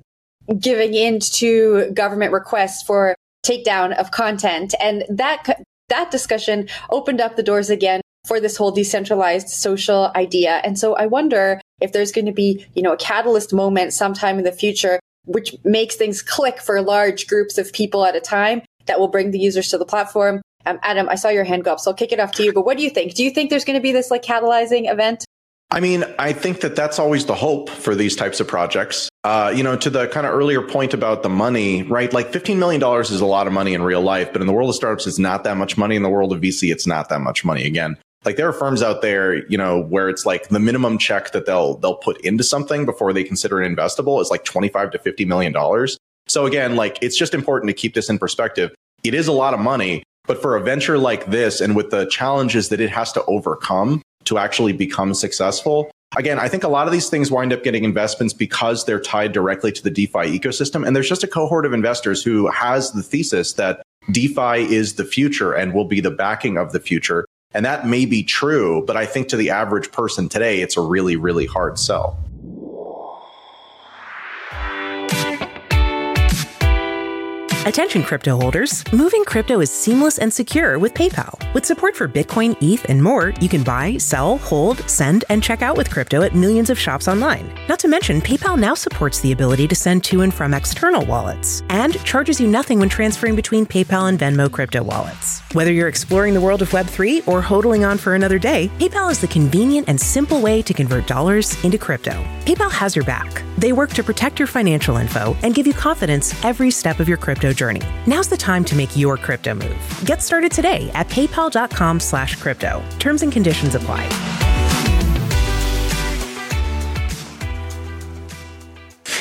giving 0.58 0.94
in 0.94 1.20
to 1.20 1.92
government 1.94 2.32
requests 2.32 2.82
for 2.84 3.16
takedown 3.46 3.94
of 3.98 4.12
content. 4.12 4.74
And 4.82 5.04
that, 5.10 5.46
that 5.90 6.12
discussion 6.12 6.70
opened 6.90 7.20
up 7.20 7.36
the 7.36 7.44
doors 7.44 7.70
again 7.70 8.02
for 8.30 8.40
this 8.40 8.56
whole 8.56 8.72
decentralized 8.72 9.50
social 9.50 10.12
idea. 10.16 10.62
And 10.64 10.78
so 10.78 10.96
I 10.96 11.08
wonder 11.08 11.60
if 11.82 11.92
there's 11.92 12.12
going 12.12 12.28
to 12.28 12.32
be, 12.32 12.64
you 12.76 12.84
know, 12.84 12.94
a 12.94 12.98
catalyst 12.98 13.52
moment 13.52 13.92
sometime 13.92 14.38
in 14.38 14.44
the 14.44 14.52
future, 14.52 15.00
which 15.26 15.56
makes 15.64 15.96
things 15.96 16.22
click 16.22 16.62
for 16.62 16.80
large 16.82 17.26
groups 17.28 17.58
of 17.58 17.74
people 17.74 18.06
at 18.06 18.16
a 18.16 18.22
time 18.22 18.62
that 18.86 19.00
will 19.00 19.08
bring 19.08 19.32
the 19.32 19.40
users 19.40 19.70
to 19.70 19.80
the 19.80 19.86
platform. 19.86 20.42
Um, 20.68 20.80
Adam, 20.84 21.10
I 21.10 21.16
saw 21.16 21.30
your 21.30 21.44
hand 21.44 21.64
go 21.64 21.74
up, 21.74 21.80
so 21.80 21.90
I'll 21.90 21.98
kick 21.98 22.12
it 22.12 22.20
off 22.20 22.32
to 22.34 22.44
you. 22.44 22.54
But 22.54 22.66
what 22.66 22.78
do 22.78 22.84
you 22.84 22.92
think? 22.92 23.16
Do 23.16 23.24
you 23.24 23.32
think 23.32 23.50
there's 23.50 23.66
going 23.66 23.80
to 23.80 23.82
be 23.82 23.92
this 23.92 24.12
like 24.12 24.22
catalyzing 24.22 24.92
event? 24.92 25.26
I 25.72 25.80
mean, 25.80 26.04
I 26.18 26.34
think 26.34 26.62
that 26.62 26.76
that's 26.76 27.00
always 27.00 27.26
the 27.26 27.36
hope 27.36 27.70
for 27.70 27.96
these 27.96 28.16
types 28.16 28.40
of 28.40 28.48
projects. 28.48 29.10
Uh, 29.24 29.52
you 29.56 29.64
know, 29.64 29.76
to 29.78 29.90
the 29.90 30.08
kind 30.08 30.26
of 30.26 30.34
earlier 30.34 30.62
point 30.62 30.94
about 30.94 31.24
the 31.24 31.30
money, 31.30 31.84
right? 31.84 32.12
Like 32.12 32.32
$15 32.32 32.58
million 32.58 32.82
is 33.02 33.22
a 33.22 33.26
lot 33.26 33.48
of 33.48 33.54
money 33.54 33.74
in 33.74 33.82
real 33.84 34.02
life, 34.02 34.32
but 34.32 34.42
in 34.42 34.48
the 34.48 34.54
world 34.54 34.70
of 34.70 34.76
startups, 34.76 35.06
it's 35.08 35.20
not 35.20 35.44
that 35.44 35.58
much 35.58 35.78
money. 35.78 35.96
In 35.96 36.04
the 36.04 36.10
world 36.10 36.34
of 36.34 36.42
VC, 36.42 36.72
it's 36.72 36.88
not 36.88 37.10
that 37.10 37.22
much 37.22 37.46
money. 37.46 37.66
Again, 37.66 37.98
like 38.26 38.36
there 38.36 38.48
are 38.48 38.54
firms 38.54 38.82
out 38.82 39.02
there, 39.02 39.48
you 39.48 39.58
know, 39.58 39.82
where 39.82 40.10
it's 40.10 40.26
like 40.26 40.50
the 40.50 40.60
minimum 40.60 40.98
check 40.98 41.32
that 41.32 41.46
they'll 41.46 41.78
they'll 41.78 41.96
put 41.96 42.20
into 42.22 42.44
something 42.44 42.86
before 42.86 43.14
they 43.14 43.24
consider 43.24 43.62
it 43.62 43.76
investable 43.76 44.22
is 44.22 44.30
like 44.30 44.44
25 44.44 44.92
to 44.92 45.00
50 45.00 45.26
million 45.26 45.54
dollars. 45.54 45.98
So 46.28 46.46
again, 46.46 46.76
like 46.76 47.00
it's 47.02 47.18
just 47.18 47.34
important 47.34 47.70
to 47.70 47.74
keep 47.74 47.94
this 47.94 48.10
in 48.10 48.20
perspective. 48.20 48.72
It 49.04 49.14
is 49.14 49.28
a 49.28 49.32
lot 49.32 49.54
of 49.54 49.60
money, 49.60 50.04
but 50.26 50.42
for 50.42 50.56
a 50.56 50.62
venture 50.62 50.98
like 50.98 51.28
this 51.28 51.62
and 51.62 51.76
with 51.76 51.90
the 51.92 52.06
challenges 52.06 52.70
that 52.70 52.82
it 52.82 52.90
has 52.90 53.12
to 53.14 53.24
overcome 53.26 54.02
to 54.26 54.38
actually 54.38 54.74
become 54.74 55.14
successful, 55.14 55.90
again, 56.18 56.38
I 56.38 56.50
think 56.50 56.64
a 56.64 56.68
lot 56.68 56.88
of 56.88 56.94
these 56.94 57.10
things 57.10 57.32
wind 57.32 57.54
up 57.54 57.64
getting 57.64 57.86
investments 57.86 58.34
because 58.34 58.86
they're 58.86 59.00
tied 59.00 59.32
directly 59.32 59.72
to 59.72 59.82
the 59.82 59.90
DeFi 59.90 60.38
ecosystem. 60.38 60.86
And 60.86 60.96
there's 60.96 61.10
just 61.10 61.24
a 61.24 61.28
cohort 61.28 61.66
of 61.66 61.74
investors 61.74 62.22
who 62.22 62.48
has 62.52 62.92
the 62.92 63.02
thesis 63.02 63.54
that 63.54 63.82
DeFi 64.12 64.72
is 64.74 64.96
the 64.96 65.06
future 65.06 65.54
and 65.54 65.74
will 65.74 65.86
be 65.86 66.02
the 66.02 66.12
backing 66.12 66.58
of 66.58 66.74
the 66.74 66.80
future. 66.80 67.26
And 67.52 67.66
that 67.66 67.88
may 67.88 68.06
be 68.06 68.24
true, 68.24 68.84
but 68.86 68.96
I 68.96 69.06
think 69.08 69.28
to 69.30 69.38
the 69.38 69.50
average 69.50 69.92
person 69.92 70.30
today, 70.30 70.62
it's 70.62 70.78
a 70.78 70.82
really, 70.82 71.16
really 71.16 71.48
hard 71.48 71.80
sell. 71.80 72.20
Attention 77.66 78.04
crypto 78.04 78.38
holders, 78.38 78.86
moving 78.94 79.26
crypto 79.26 79.60
is 79.60 79.70
seamless 79.70 80.18
and 80.18 80.32
secure 80.32 80.80
with 80.80 80.94
PayPal. 80.94 81.54
With 81.54 81.66
support 81.66 81.94
for 81.94 82.08
Bitcoin, 82.08 82.56
ETH, 82.64 82.90
and 82.90 83.04
more, 83.04 83.34
you 83.42 83.50
can 83.50 83.64
buy, 83.64 83.98
sell, 83.98 84.38
hold, 84.38 84.90
send, 84.90 85.26
and 85.30 85.44
check 85.44 85.62
out 85.62 85.76
with 85.76 85.90
crypto 85.92 86.22
at 86.22 86.34
millions 86.34 86.70
of 86.70 86.80
shops 86.80 87.10
online. 87.10 87.54
Not 87.68 87.78
to 87.80 87.90
mention, 87.90 88.22
PayPal 88.22 88.58
now 88.58 88.76
supports 88.76 89.20
the 89.20 89.34
ability 89.34 89.68
to 89.68 89.76
send 89.76 90.06
to 90.06 90.22
and 90.22 90.34
from 90.34 90.54
external 90.54 91.06
wallets 91.06 91.62
and 91.70 92.02
charges 92.06 92.40
you 92.40 92.48
nothing 92.48 92.80
when 92.80 92.88
transferring 92.88 93.36
between 93.36 93.66
PayPal 93.66 94.08
and 94.08 94.18
Venmo 94.18 94.50
crypto 94.50 94.82
wallets. 94.82 95.42
Whether 95.52 95.74
you're 95.74 95.90
exploring 95.90 96.36
the 96.36 96.42
world 96.42 96.62
of 96.62 96.70
Web3 96.70 97.28
or 97.28 97.42
hodling 97.42 97.86
on 97.86 97.98
for 97.98 98.16
another 98.16 98.40
day, 98.40 98.70
PayPal 98.80 99.12
is 99.12 99.20
the 99.20 99.28
convenient 99.28 99.90
and 99.90 100.00
simple 100.00 100.42
way 100.42 100.62
to 100.62 100.74
convert 100.74 101.08
dollars 101.08 101.62
into 101.66 101.78
crypto. 101.78 102.12
PayPal 102.46 102.72
has 102.72 102.96
your 102.96 103.04
back. 103.04 103.44
They 103.60 103.74
work 103.74 103.90
to 103.92 104.04
protect 104.04 104.40
your 104.40 104.48
financial 104.48 104.96
info 104.96 105.36
and 105.44 105.54
give 105.54 105.68
you 105.68 105.74
confidence 105.74 106.34
every 106.46 106.72
step 106.72 107.02
of 107.02 107.10
your 107.10 107.18
crypto 107.18 107.52
journey. 107.52 107.82
Now's 108.08 108.30
the 108.30 108.38
time 108.38 108.64
to 108.66 108.76
make 108.76 108.96
your 108.96 109.18
crypto 109.18 109.54
move. 109.54 110.02
Get 110.06 110.22
started 110.22 110.52
today 110.52 110.90
at 110.94 111.10
paypal.com 111.10 112.00
slash 112.00 112.38
crypto. 112.38 112.82
Terms 113.00 113.22
and 113.22 113.34
conditions 113.34 113.76
apply. 113.76 114.06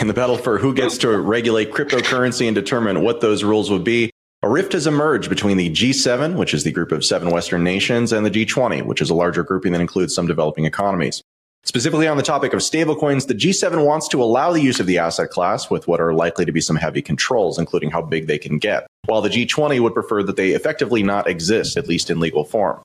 In 0.01 0.07
the 0.07 0.14
battle 0.14 0.37
for 0.37 0.59
who 0.59 0.72
gets 0.72 0.96
to 0.98 1.18
regulate 1.18 1.72
cryptocurrency 1.72 2.46
and 2.46 2.55
determine 2.55 3.03
what 3.03 3.20
those 3.20 3.42
rules 3.42 3.68
would 3.68 3.83
be, 3.83 4.12
a 4.44 4.48
rift 4.48 4.72
has 4.74 4.87
emerged 4.87 5.29
between 5.29 5.57
the 5.57 5.68
G7, 5.68 6.37
which 6.37 6.55
is 6.55 6.62
the 6.62 6.70
group 6.70 6.92
of 6.92 7.05
seven 7.05 7.31
Western 7.31 7.64
nations, 7.64 8.12
and 8.12 8.24
the 8.24 8.31
G20, 8.31 8.85
which 8.85 9.03
is 9.03 9.11
a 9.11 9.14
larger 9.14 9.42
grouping 9.42 9.72
that 9.72 9.81
includes 9.81 10.14
some 10.14 10.29
developing 10.29 10.64
economies. 10.64 11.24
Specifically 11.68 12.09
on 12.09 12.16
the 12.16 12.22
topic 12.22 12.54
of 12.54 12.61
stablecoins, 12.61 13.26
the 13.26 13.35
G7 13.35 13.85
wants 13.85 14.09
to 14.09 14.22
allow 14.22 14.54
the 14.54 14.62
use 14.62 14.81
of 14.81 14.87
the 14.87 14.96
asset 14.96 15.28
class 15.28 15.68
with 15.68 15.87
what 15.87 16.00
are 16.00 16.14
likely 16.14 16.46
to 16.46 16.50
be 16.50 16.62
some 16.62 16.76
heavy 16.76 17.02
controls, 17.02 17.59
including 17.59 17.90
how 17.90 18.00
big 18.00 18.26
they 18.26 18.38
can 18.38 18.57
get, 18.57 18.87
while 19.04 19.20
the 19.20 19.28
G20 19.28 19.78
would 19.81 19.92
prefer 19.92 20.22
that 20.22 20.37
they 20.37 20.52
effectively 20.52 21.02
not 21.02 21.28
exist, 21.28 21.76
at 21.76 21.87
least 21.87 22.09
in 22.09 22.20
legal 22.20 22.42
form. 22.42 22.81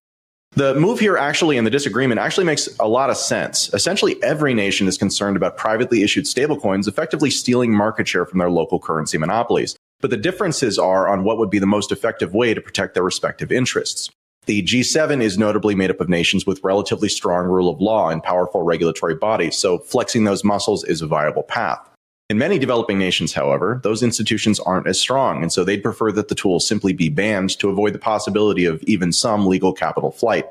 The 0.57 0.75
move 0.75 0.99
here 0.99 1.15
actually 1.15 1.57
and 1.57 1.65
the 1.65 1.71
disagreement 1.71 2.19
actually 2.19 2.43
makes 2.43 2.67
a 2.77 2.85
lot 2.89 3.09
of 3.09 3.15
sense. 3.15 3.73
Essentially, 3.73 4.21
every 4.21 4.53
nation 4.53 4.89
is 4.89 4.97
concerned 4.97 5.37
about 5.37 5.55
privately 5.55 6.03
issued 6.03 6.25
stablecoins 6.25 6.85
effectively 6.85 7.29
stealing 7.29 7.73
market 7.73 8.05
share 8.05 8.25
from 8.25 8.39
their 8.39 8.51
local 8.51 8.81
currency 8.81 9.17
monopolies. 9.17 9.77
But 10.01 10.09
the 10.09 10.17
differences 10.17 10.77
are 10.77 11.07
on 11.07 11.23
what 11.23 11.37
would 11.37 11.49
be 11.49 11.59
the 11.59 11.65
most 11.65 11.93
effective 11.93 12.33
way 12.33 12.53
to 12.53 12.59
protect 12.59 12.95
their 12.95 13.03
respective 13.03 13.49
interests. 13.49 14.09
The 14.45 14.61
G7 14.61 15.21
is 15.21 15.37
notably 15.37 15.73
made 15.73 15.89
up 15.89 16.01
of 16.01 16.09
nations 16.09 16.45
with 16.45 16.63
relatively 16.63 17.07
strong 17.07 17.45
rule 17.45 17.69
of 17.69 17.79
law 17.79 18.09
and 18.09 18.21
powerful 18.21 18.61
regulatory 18.63 19.15
bodies, 19.15 19.55
so 19.55 19.77
flexing 19.77 20.25
those 20.25 20.43
muscles 20.43 20.83
is 20.83 21.01
a 21.01 21.07
viable 21.07 21.43
path. 21.43 21.89
In 22.29 22.37
many 22.37 22.59
developing 22.59 22.99
nations, 22.99 23.33
however, 23.33 23.79
those 23.83 24.03
institutions 24.03 24.59
aren't 24.59 24.87
as 24.87 24.99
strong, 24.99 25.41
and 25.43 25.51
so 25.51 25.63
they'd 25.63 25.83
prefer 25.83 26.11
that 26.11 26.27
the 26.27 26.35
tools 26.35 26.67
simply 26.67 26.91
be 26.91 27.07
banned 27.07 27.57
to 27.59 27.69
avoid 27.69 27.93
the 27.93 27.99
possibility 27.99 28.65
of 28.65 28.83
even 28.83 29.13
some 29.13 29.45
legal 29.45 29.71
capital 29.71 30.11
flight. 30.11 30.45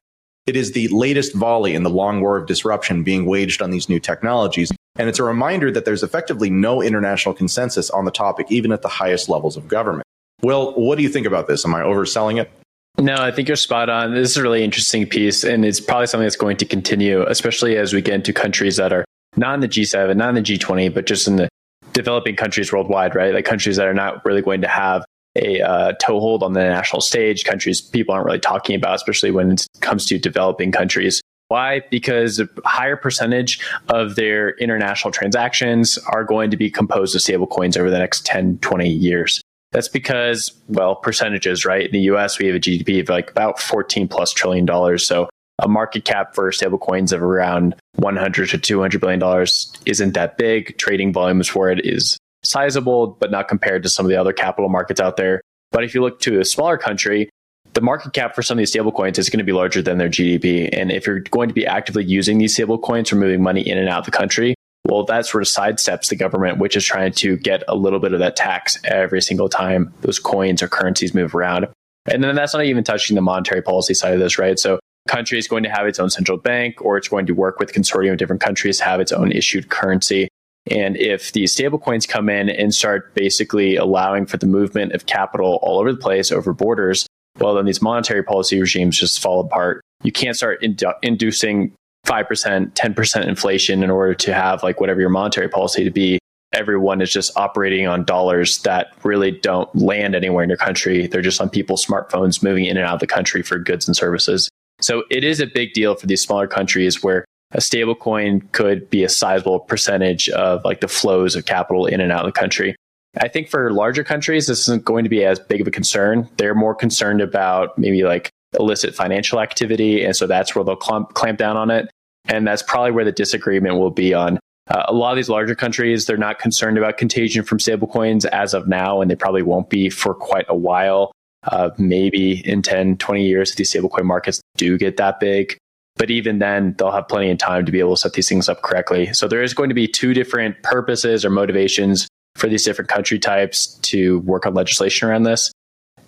It 0.47 0.57
is 0.57 0.73
the 0.73 0.89
latest 0.89 1.35
volley 1.35 1.75
in 1.75 1.83
the 1.83 1.91
long 1.91 2.23
war 2.23 2.39
of 2.39 2.47
disruption 2.47 3.03
being 3.03 3.27
waged 3.27 3.61
on 3.61 3.71
these 3.71 3.91
new 3.91 4.01
technologies, 4.01 4.73
and 4.97 5.09
it's 5.09 5.19
a 5.19 5.25
reminder 5.25 5.71
that 5.71 5.85
there's 5.85 6.03
effectively 6.03 6.49
no 6.49 6.81
international 6.81 7.35
consensus 7.35 7.91
on 7.91 8.07
the 8.07 8.11
topic, 8.11 8.47
even 8.49 8.73
at 8.73 8.81
the 8.81 8.89
highest 8.89 9.29
levels 9.29 9.57
of 9.57 9.69
government. 9.69 10.07
Well, 10.43 10.73
what 10.75 10.97
do 10.97 11.03
you 11.03 11.11
think 11.11 11.27
about 11.27 11.47
this? 11.47 11.65
Am 11.65 11.75
I 11.75 11.83
overselling 11.83 12.41
it? 12.41 12.51
No, 12.99 13.15
I 13.15 13.31
think 13.31 13.49
you're 13.49 13.57
spot 13.57 13.89
on. 13.89 14.15
This 14.15 14.31
is 14.31 14.37
a 14.37 14.43
really 14.43 14.63
interesting 14.63 15.07
piece, 15.07 15.45
and 15.45 15.65
it's 15.65 15.81
probably 15.81 16.07
something 16.07 16.25
that's 16.25 16.37
going 16.37 16.59
to 16.59 16.67
continue, 16.67 17.23
especially 17.23 17.77
as 17.77 17.93
we 17.93 18.03
get 18.03 18.15
into 18.15 18.33
countries 18.33 18.77
that 18.77 18.93
are 18.93 19.05
not 19.37 19.55
in 19.55 19.61
the 19.61 19.69
G7, 19.69 20.15
not 20.17 20.29
in 20.29 20.35
the 20.35 20.43
G20, 20.43 20.93
but 20.93 21.07
just 21.07 21.27
in 21.27 21.37
the 21.37 21.49
developing 21.93 22.37
countries 22.37 22.73
worldwide, 22.73 23.15
right? 23.15 23.35
Like 23.35 23.45
countries 23.45 23.77
that 23.77 23.87
are 23.87 23.95
not 23.95 24.25
really 24.25 24.43
going 24.43 24.61
to 24.61 24.69
have 24.69 25.05
a 25.37 25.61
uh, 25.63 25.93
toehold 26.01 26.43
on 26.43 26.53
the 26.53 26.61
national 26.61 27.01
stage, 27.01 27.45
countries 27.45 27.81
people 27.81 28.15
aren't 28.15 28.27
really 28.27 28.39
talking 28.39 28.77
about, 28.77 28.95
especially 28.95 29.31
when 29.31 29.53
it 29.53 29.67
comes 29.81 30.07
to 30.07 30.19
developing 30.19 30.71
countries. 30.71 31.23
Why? 31.49 31.83
Because 31.91 32.41
a 32.41 32.49
higher 32.65 32.97
percentage 32.97 33.61
of 33.89 34.17
their 34.17 34.51
international 34.57 35.13
transactions 35.13 35.99
are 35.99 36.25
going 36.25 36.51
to 36.51 36.57
be 36.57 36.71
composed 36.71 37.15
of 37.15 37.21
stablecoins 37.23 37.77
over 37.77 37.91
the 37.91 37.99
next 37.99 38.25
10, 38.25 38.59
20 38.59 38.89
years. 38.89 39.41
That's 39.73 39.89
because, 39.89 40.53
well, 40.69 40.95
percentages, 40.95 41.65
right? 41.65 41.87
In 41.87 41.93
the 41.93 42.13
US, 42.13 42.39
we 42.39 42.47
have 42.47 42.55
a 42.55 42.61
GDP 42.61 43.01
of 43.01 43.09
like 43.09 43.31
about 43.31 43.61
14 43.61 44.07
plus 44.07 44.33
trillion 44.33 44.65
dollars. 44.67 45.07
So 45.07 45.29
a 45.59 45.69
market 45.69 46.05
cap 46.05 46.35
for 46.35 46.51
stablecoins 46.51 47.13
of 47.13 47.23
around 47.23 47.75
100 47.97 48.51
to 48.51 48.59
200 48.59 49.01
billion 49.01 49.19
dollars 49.19 49.73
isn't 49.87 50.13
that 50.15 50.37
big. 50.37 50.77
Trading 50.79 51.13
volumes 51.13 51.49
for 51.49 51.71
it 51.71 51.85
is 51.85 52.19
sizable, 52.43 53.17
but 53.19 53.31
not 53.31 53.49
compared 53.49 53.83
to 53.83 53.89
some 53.89 54.05
of 54.05 54.11
the 54.11 54.17
other 54.17 54.33
capital 54.33 54.69
markets 54.69 55.01
out 55.01 55.17
there. 55.17 55.41
But 55.71 55.85
if 55.85 55.95
you 55.95 56.03
look 56.03 56.21
to 56.21 56.41
a 56.41 56.45
smaller 56.45 56.77
country, 56.77 57.31
the 57.75 57.81
market 57.81 58.13
cap 58.13 58.35
for 58.35 58.43
some 58.43 58.59
of 58.59 58.59
these 58.59 58.75
stablecoins 58.75 59.19
is 59.19 59.31
going 59.31 59.39
to 59.39 59.45
be 59.45 59.53
larger 59.53 59.81
than 59.81 59.99
their 59.99 60.09
GDP. 60.09 60.69
And 60.73 60.93
if 60.93 61.07
you're 61.07 61.21
going 61.21 61.49
to 61.49 61.55
be 61.55 61.67
actively 61.67 62.05
using 62.05 62.39
these 62.39 62.57
stablecoins 62.57 63.09
for 63.09 63.17
moving 63.17 63.43
money 63.43 63.67
in 63.67 63.79
and 63.79 63.89
out 63.89 64.01
of 64.01 64.05
the 64.05 64.11
country, 64.11 64.55
well, 64.93 65.05
that 65.05 65.25
sort 65.25 65.43
of 65.43 65.49
sidesteps 65.49 66.09
the 66.09 66.17
government, 66.17 66.59
which 66.59 66.77
is 66.77 66.85
trying 66.85 67.13
to 67.13 67.39
get 67.39 67.63
a 67.67 67.75
little 67.75 67.99
bit 67.99 68.13
of 68.13 68.19
that 68.19 68.37
tax 68.37 68.79
every 68.85 69.23
single 69.23 69.49
time 69.49 69.93
those 70.03 70.19
coins 70.19 70.63
or 70.63 70.69
currencies 70.69 71.15
move 71.15 71.35
around. 71.35 71.67
And 72.07 72.23
then 72.23 72.35
that's 72.35 72.53
not 72.53 72.65
even 72.65 72.85
touching 72.85 73.15
the 73.15 73.23
monetary 73.23 73.63
policy 73.63 73.95
side 73.95 74.13
of 74.13 74.21
this, 74.21 74.39
right? 74.39 74.59
So 74.59 74.81
country 75.09 75.39
is 75.39 75.49
going 75.49 75.63
to 75.63 75.71
have 75.71 75.87
its 75.87 75.99
own 75.99 76.11
central 76.11 76.37
bank 76.37 76.83
or 76.83 76.99
it's 76.99 77.09
going 77.09 77.25
to 77.27 77.33
work 77.33 77.59
with 77.59 77.73
consortium 77.73 78.13
of 78.13 78.19
different 78.19 78.43
countries 78.43 78.81
have 78.81 79.01
its 79.01 79.13
own 79.13 79.33
issued 79.33 79.71
currency. 79.71 80.29
And 80.71 80.97
if 80.99 81.33
these 81.33 81.57
stablecoins 81.57 82.07
come 82.07 82.29
in 82.29 82.51
and 82.51 82.75
start 82.75 83.15
basically 83.15 83.77
allowing 83.77 84.27
for 84.27 84.37
the 84.37 84.47
movement 84.47 84.93
of 84.93 85.07
capital 85.07 85.59
all 85.63 85.81
over 85.81 85.93
the 85.93 85.99
place 85.99 86.31
over 86.31 86.53
borders, 86.53 87.07
well, 87.39 87.55
then 87.55 87.65
these 87.65 87.81
monetary 87.81 88.23
policy 88.23 88.61
regimes 88.61 88.99
just 88.99 89.21
fall 89.21 89.41
apart. 89.41 89.81
You 90.03 90.13
can't 90.13 90.37
start 90.37 90.61
indu- 90.61 90.95
inducing 91.01 91.73
5%, 92.07 92.73
10% 92.73 93.27
inflation 93.27 93.83
in 93.83 93.91
order 93.91 94.15
to 94.15 94.35
have 94.35 94.63
like 94.63 94.81
whatever 94.81 95.01
your 95.01 95.11
monetary 95.11 95.49
policy 95.49 95.85
to 95.85 95.91
be 95.91 96.19
everyone 96.53 97.01
is 97.01 97.11
just 97.11 97.37
operating 97.37 97.87
on 97.87 98.05
dollars 98.05 98.59
that 98.59 98.93
really 99.03 99.31
don't 99.31 99.75
land 99.75 100.15
anywhere 100.15 100.45
in 100.45 100.51
your 100.51 100.59
country. 100.59 101.07
They're 101.07 101.23
just 101.23 101.41
on 101.41 101.49
people's 101.49 101.85
smartphones 101.85 102.43
moving 102.43 102.67
in 102.67 102.77
and 102.77 102.87
out 102.87 102.95
of 102.95 103.01
the 103.01 103.07
country 103.07 103.43
for 103.43 103.59
goods 103.59 103.89
and 103.89 103.97
services. 103.97 104.49
So 104.81 105.05
it 105.11 105.25
is 105.25 105.41
a 105.41 105.47
big 105.47 105.73
deal 105.73 105.95
for 105.95 106.07
these 106.07 106.23
smaller 106.23 106.47
countries 106.47 107.03
where 107.03 107.25
a 107.53 107.59
stablecoin 107.59 108.51
could 108.53 108.89
be 108.91 109.05
a 109.05 109.09
sizable 109.09 109.61
percentage 109.61 110.29
of 110.31 110.65
like 110.65 110.81
the 110.81 110.89
flows 110.89 111.37
of 111.37 111.47
capital 111.47 111.87
in 111.87 112.01
and 112.01 112.11
out 112.11 112.27
of 112.27 112.35
the 112.35 112.39
country. 112.39 112.75
I 113.21 113.29
think 113.29 113.49
for 113.49 113.71
larger 113.73 114.05
countries, 114.05 114.47
this 114.47 114.61
isn't 114.61 114.85
going 114.85 115.05
to 115.05 115.11
be 115.11 115.25
as 115.25 115.39
big 115.39 115.61
of 115.61 115.67
a 115.67 115.71
concern. 115.71 116.29
They're 116.39 116.55
more 116.55 116.75
concerned 116.75 117.21
about 117.21 117.77
maybe 117.79 118.05
like 118.05 118.31
illicit 118.59 118.95
financial 118.95 119.41
activity. 119.41 120.05
And 120.05 120.15
so 120.15 120.27
that's 120.27 120.55
where 120.55 120.65
they'll 120.65 120.77
clamp, 120.77 121.39
down 121.39 121.57
on 121.57 121.71
it. 121.71 121.91
And 122.27 122.47
that's 122.47 122.63
probably 122.63 122.93
where 122.93 123.05
the 123.05 123.13
disagreement 123.13 123.77
will 123.77 123.91
be 123.91 124.15
on 124.15 124.39
uh, 124.69 124.85
a 124.89 124.93
lot 124.93 125.11
of 125.11 125.17
these 125.17 125.29
larger 125.29 125.55
countries. 125.55 126.07
They're 126.07 126.17
not 126.17 126.39
concerned 126.39 126.79
about 126.79 126.97
contagion 126.97 127.45
from 127.45 127.59
stablecoins 127.59 128.25
as 128.27 128.55
of 128.55 128.69
now, 128.69 129.01
and 129.01 129.11
they 129.11 129.17
probably 129.17 129.43
won't 129.43 129.69
be 129.69 129.91
for 129.91 130.15
quite 130.15 130.47
a 130.49 130.57
while. 130.57 131.13
Uh, 131.45 131.71
maybe 131.77 132.47
in 132.49 132.63
10, 132.63 132.99
20 132.99 133.27
years, 133.27 133.51
if 133.51 133.57
these 133.57 133.73
stablecoin 133.73 134.05
markets 134.05 134.41
do 134.57 134.79
get 134.79 134.97
that 134.99 135.19
big. 135.19 135.57
But 135.97 136.11
even 136.11 136.39
then, 136.39 136.75
they'll 136.79 136.93
have 136.93 137.09
plenty 137.09 137.31
of 137.31 137.39
time 137.39 137.67
to 137.67 137.73
be 137.73 137.81
able 137.81 137.97
to 137.97 138.01
set 138.01 138.13
these 138.13 138.29
things 138.29 138.49
up 138.49 138.63
correctly. 138.63 139.13
So 139.13 139.27
there 139.27 139.43
is 139.43 139.53
going 139.53 139.69
to 139.69 139.75
be 139.75 139.89
two 139.89 140.15
different 140.15 140.63
purposes 140.63 141.25
or 141.25 141.31
motivations 141.31 142.07
for 142.37 142.49
these 142.49 142.65
different 142.65 142.89
country 142.89 143.19
types 143.19 143.75
to 143.83 144.21
work 144.21 144.47
on 144.47 144.55
legislation 144.55 145.09
around 145.09 145.25
this. 145.25 145.53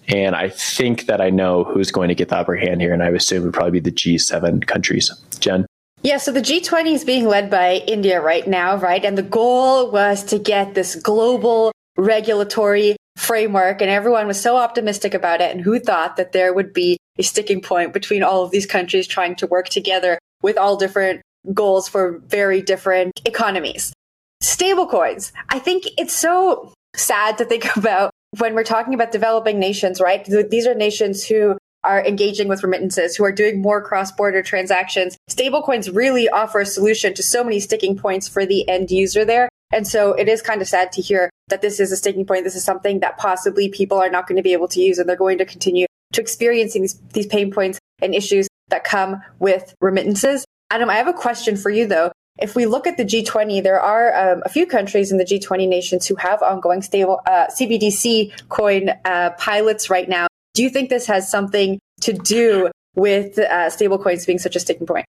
And 0.09 0.35
I 0.35 0.49
think 0.49 1.07
that 1.07 1.21
I 1.21 1.31
know 1.31 1.65
who's 1.65 1.91
going 1.91 2.09
to 2.09 2.15
get 2.15 2.29
the 2.29 2.37
upper 2.37 2.57
hand 2.57 2.81
here, 2.81 2.93
and 2.93 3.03
I 3.03 3.11
would 3.11 3.21
assume 3.21 3.43
it 3.43 3.47
would 3.47 3.55
probably 3.55 3.81
be 3.81 3.91
the 3.91 3.93
G7 3.93 4.67
countries. 4.67 5.11
Jen? 5.41 5.67
Yeah, 6.03 6.19
so 6.19 6.33
the 6.33 6.43
G20 6.43 6.93
is 6.93 7.05
being 7.05 7.27
led 7.27 7.49
by 7.49 7.77
India 7.87 8.21
right 8.21 8.47
now, 8.47 8.77
right? 8.77 9.03
And 9.03 9.17
the 9.17 9.23
goal 9.23 9.91
was 9.91 10.23
to 10.25 10.39
get 10.39 10.75
this 10.75 10.97
global 10.97 11.73
regulatory 11.97 12.97
framework, 13.17 13.81
and 13.81 13.91
everyone 13.91 14.27
was 14.27 14.41
so 14.41 14.57
optimistic 14.57 15.15
about 15.15 15.41
it. 15.41 15.51
And 15.51 15.63
who 15.63 15.79
thought 15.79 16.17
that 16.17 16.33
there 16.33 16.53
would 16.53 16.75
be 16.75 16.99
a 17.19 17.23
sticking 17.23 17.63
point 17.63 17.95
between 17.95 18.23
all 18.23 18.45
of 18.45 18.51
these 18.51 18.67
countries 18.67 19.07
trying 19.07 19.37
to 19.37 19.47
work 19.47 19.71
together 19.71 20.19
with 20.43 20.59
all 20.59 20.77
different 20.77 21.23
goals 21.55 21.89
for 21.89 22.19
very 22.27 22.61
different 22.61 23.23
economies? 23.25 23.95
Stablecoins. 24.43 25.33
I 25.49 25.59
think 25.59 25.85
it's 25.97 26.13
so 26.13 26.75
sad 26.95 27.39
to 27.39 27.47
think 27.47 27.77
about 27.77 28.11
when 28.39 28.55
we're 28.55 28.65
talking 28.65 28.95
about 28.95 29.13
developing 29.13 29.59
nations, 29.59 30.01
right? 30.01 30.25
These 30.25 30.67
are 30.67 30.75
nations 30.75 31.25
who 31.25 31.57
are 31.85 32.05
engaging 32.05 32.49
with 32.49 32.63
remittances, 32.63 33.15
who 33.15 33.25
are 33.25 33.33
doing 33.33 33.61
more 33.61 33.83
cross 33.83 34.11
border 34.11 34.43
transactions. 34.43 35.17
Stablecoins 35.31 35.95
really 35.95 36.29
offer 36.29 36.61
a 36.61 36.67
solution 36.67 37.15
to 37.15 37.23
so 37.23 37.45
many 37.45 37.61
sticking 37.61 37.97
points 37.97 38.27
for 38.27 38.47
the 38.47 38.69
end 38.69 38.91
user 38.91 39.25
there. 39.25 39.49
And 39.73 39.87
so 39.87 40.13
it 40.13 40.29
is 40.29 40.41
kind 40.41 40.63
of 40.63 40.69
sad 40.69 40.93
to 40.93 41.03
hear 41.03 41.31
that 41.49 41.61
this 41.61 41.81
is 41.81 41.93
a 41.93 41.97
sticking 41.97 42.25
point. 42.25 42.45
This 42.45 42.55
is 42.55 42.65
something 42.65 43.01
that 43.01 43.19
possibly 43.19 43.69
people 43.69 43.99
are 43.99 44.09
not 44.09 44.27
going 44.27 44.37
to 44.37 44.43
be 44.43 44.53
able 44.53 44.69
to 44.69 44.81
use 44.81 44.99
and 44.99 45.09
they're 45.09 45.17
going 45.17 45.39
to 45.39 45.45
continue 45.45 45.87
to 46.13 46.21
experiencing 46.21 46.83
these, 46.83 47.01
these 47.13 47.27
pain 47.27 47.51
points 47.51 47.79
and 48.01 48.15
issues 48.15 48.49
that 48.69 48.85
come 48.85 49.21
with 49.41 49.75
remittances. 49.81 50.45
Adam, 50.71 50.89
I 50.89 50.95
have 50.95 51.09
a 51.09 51.13
question 51.13 51.57
for 51.57 51.71
you 51.71 51.87
though. 51.87 52.13
If 52.41 52.57
we 52.57 52.67
look 52.67 52.87
at 52.87 52.97
the 52.97 53.05
G20, 53.05 53.63
there 53.63 53.81
are 53.81 54.15
um, 54.15 54.43
a 54.45 54.49
few 54.49 54.67
countries 54.67 55.13
in 55.13 55.19
the 55.19 55.25
G20 55.25 55.69
nations 55.69 56.07
who 56.07 56.17
have 56.17 56.43
ongoing 56.43 56.83
stable 56.83 57.21
uh, 57.27 57.47
CBDC 57.47 58.49
coin 58.49 58.91
uh, 59.05 59.31
pilots 59.39 59.89
right 59.89 60.09
now. 60.09 60.27
Do 60.55 60.63
you 60.63 60.71
think 60.71 60.91
this 60.91 61.07
has 61.07 61.31
something 61.31 61.79
to 62.01 62.13
do 62.13 62.71
with 62.97 63.39
uh, 63.39 63.71
stablecoins 63.71 64.27
being 64.27 64.39
such 64.39 64.57
a 64.57 64.61
sticking 64.61 64.87
point? 64.87 65.07